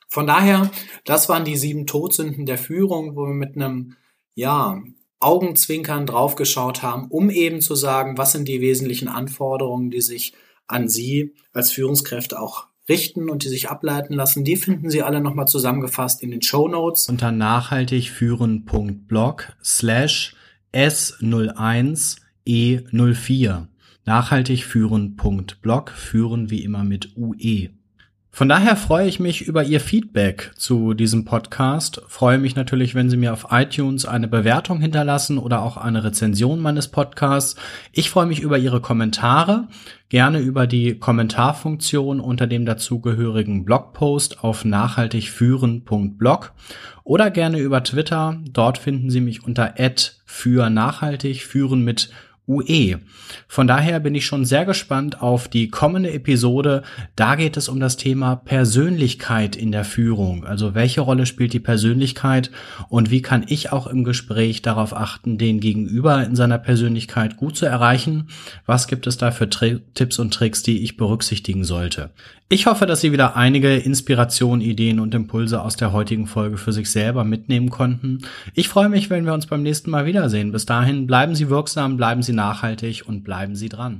Von 0.08 0.26
daher, 0.26 0.70
das 1.04 1.28
waren 1.28 1.44
die 1.44 1.56
sieben 1.56 1.86
Todsünden 1.86 2.46
der 2.46 2.58
Führung, 2.58 3.16
wo 3.16 3.26
wir 3.26 3.34
mit 3.34 3.56
einem, 3.56 3.96
ja, 4.34 4.80
Augenzwinkern 5.18 6.04
draufgeschaut 6.04 6.82
haben, 6.82 7.06
um 7.08 7.30
eben 7.30 7.62
zu 7.62 7.74
sagen, 7.74 8.18
was 8.18 8.32
sind 8.32 8.48
die 8.48 8.60
wesentlichen 8.60 9.08
Anforderungen, 9.08 9.90
die 9.90 10.02
sich 10.02 10.34
an 10.66 10.90
Sie 10.90 11.34
als 11.54 11.72
Führungskräfte 11.72 12.38
auch 12.38 12.66
richten 12.88 13.30
und 13.30 13.42
die 13.42 13.48
sich 13.48 13.70
ableiten 13.70 14.12
lassen, 14.12 14.44
die 14.44 14.56
finden 14.56 14.90
Sie 14.90 15.02
alle 15.02 15.22
nochmal 15.22 15.48
zusammengefasst 15.48 16.22
in 16.22 16.30
den 16.30 16.42
Show 16.42 16.68
Notes. 16.68 17.08
Unter 17.08 17.32
nachhaltigführen.blog 17.32 19.56
slash 19.64 20.36
S01E04. 22.46 23.66
Nachhaltigführen.blog 24.04 25.90
führen 25.90 26.50
wie 26.50 26.62
immer 26.62 26.84
mit 26.84 27.16
UE. 27.16 27.70
Von 28.30 28.50
daher 28.50 28.76
freue 28.76 29.08
ich 29.08 29.18
mich 29.18 29.46
über 29.46 29.64
Ihr 29.64 29.80
Feedback 29.80 30.52
zu 30.56 30.92
diesem 30.92 31.24
Podcast. 31.24 32.02
Freue 32.06 32.36
mich 32.36 32.54
natürlich, 32.54 32.94
wenn 32.94 33.08
Sie 33.08 33.16
mir 33.16 33.32
auf 33.32 33.46
iTunes 33.50 34.04
eine 34.04 34.28
Bewertung 34.28 34.78
hinterlassen 34.78 35.38
oder 35.38 35.62
auch 35.62 35.78
eine 35.78 36.04
Rezension 36.04 36.60
meines 36.60 36.88
Podcasts. 36.88 37.56
Ich 37.92 38.10
freue 38.10 38.26
mich 38.26 38.40
über 38.40 38.58
Ihre 38.58 38.82
Kommentare, 38.82 39.68
gerne 40.10 40.40
über 40.40 40.66
die 40.66 40.98
Kommentarfunktion 40.98 42.20
unter 42.20 42.46
dem 42.46 42.66
dazugehörigen 42.66 43.64
Blogpost 43.64 44.44
auf 44.44 44.66
nachhaltigführen.blog 44.66 46.52
oder 47.04 47.30
gerne 47.30 47.58
über 47.58 47.82
Twitter. 47.84 48.38
Dort 48.52 48.76
finden 48.76 49.08
Sie 49.08 49.22
mich 49.22 49.44
unter 49.44 49.76
für 50.26 50.68
nachhaltig 50.68 51.42
führen 51.42 51.84
mit 51.84 52.10
UE. 52.48 52.98
Von 53.48 53.66
daher 53.66 54.00
bin 54.00 54.14
ich 54.14 54.26
schon 54.26 54.44
sehr 54.44 54.64
gespannt 54.64 55.20
auf 55.20 55.48
die 55.48 55.68
kommende 55.68 56.12
Episode. 56.12 56.82
Da 57.16 57.34
geht 57.34 57.56
es 57.56 57.68
um 57.68 57.80
das 57.80 57.96
Thema 57.96 58.36
Persönlichkeit 58.36 59.56
in 59.56 59.72
der 59.72 59.84
Führung. 59.84 60.44
Also 60.44 60.74
welche 60.74 61.00
Rolle 61.00 61.26
spielt 61.26 61.52
die 61.52 61.60
Persönlichkeit 61.60 62.50
und 62.88 63.10
wie 63.10 63.22
kann 63.22 63.44
ich 63.48 63.72
auch 63.72 63.86
im 63.86 64.04
Gespräch 64.04 64.62
darauf 64.62 64.96
achten, 64.96 65.38
den 65.38 65.60
Gegenüber 65.60 66.24
in 66.24 66.36
seiner 66.36 66.58
Persönlichkeit 66.58 67.36
gut 67.36 67.56
zu 67.56 67.66
erreichen? 67.66 68.28
Was 68.64 68.86
gibt 68.86 69.06
es 69.06 69.16
da 69.16 69.30
für 69.30 69.48
Tri 69.48 69.80
Tipps 69.94 70.18
und 70.18 70.32
Tricks, 70.32 70.62
die 70.62 70.82
ich 70.82 70.96
berücksichtigen 70.96 71.64
sollte? 71.64 72.10
Ich 72.48 72.66
hoffe, 72.66 72.86
dass 72.86 73.00
Sie 73.00 73.10
wieder 73.10 73.34
einige 73.34 73.74
Inspirationen, 73.74 74.60
Ideen 74.60 75.00
und 75.00 75.12
Impulse 75.16 75.60
aus 75.60 75.74
der 75.74 75.92
heutigen 75.92 76.28
Folge 76.28 76.58
für 76.58 76.70
sich 76.70 76.88
selber 76.88 77.24
mitnehmen 77.24 77.70
konnten. 77.70 78.20
Ich 78.54 78.68
freue 78.68 78.88
mich, 78.88 79.10
wenn 79.10 79.26
wir 79.26 79.34
uns 79.34 79.46
beim 79.46 79.64
nächsten 79.64 79.90
Mal 79.90 80.06
wiedersehen. 80.06 80.52
Bis 80.52 80.64
dahin 80.64 81.08
bleiben 81.08 81.34
Sie 81.34 81.50
wirksam, 81.50 81.96
bleiben 81.96 82.22
Sie 82.22 82.32
nachhaltig 82.36 83.02
und 83.08 83.24
bleiben 83.24 83.56
Sie 83.56 83.68
dran. 83.68 83.98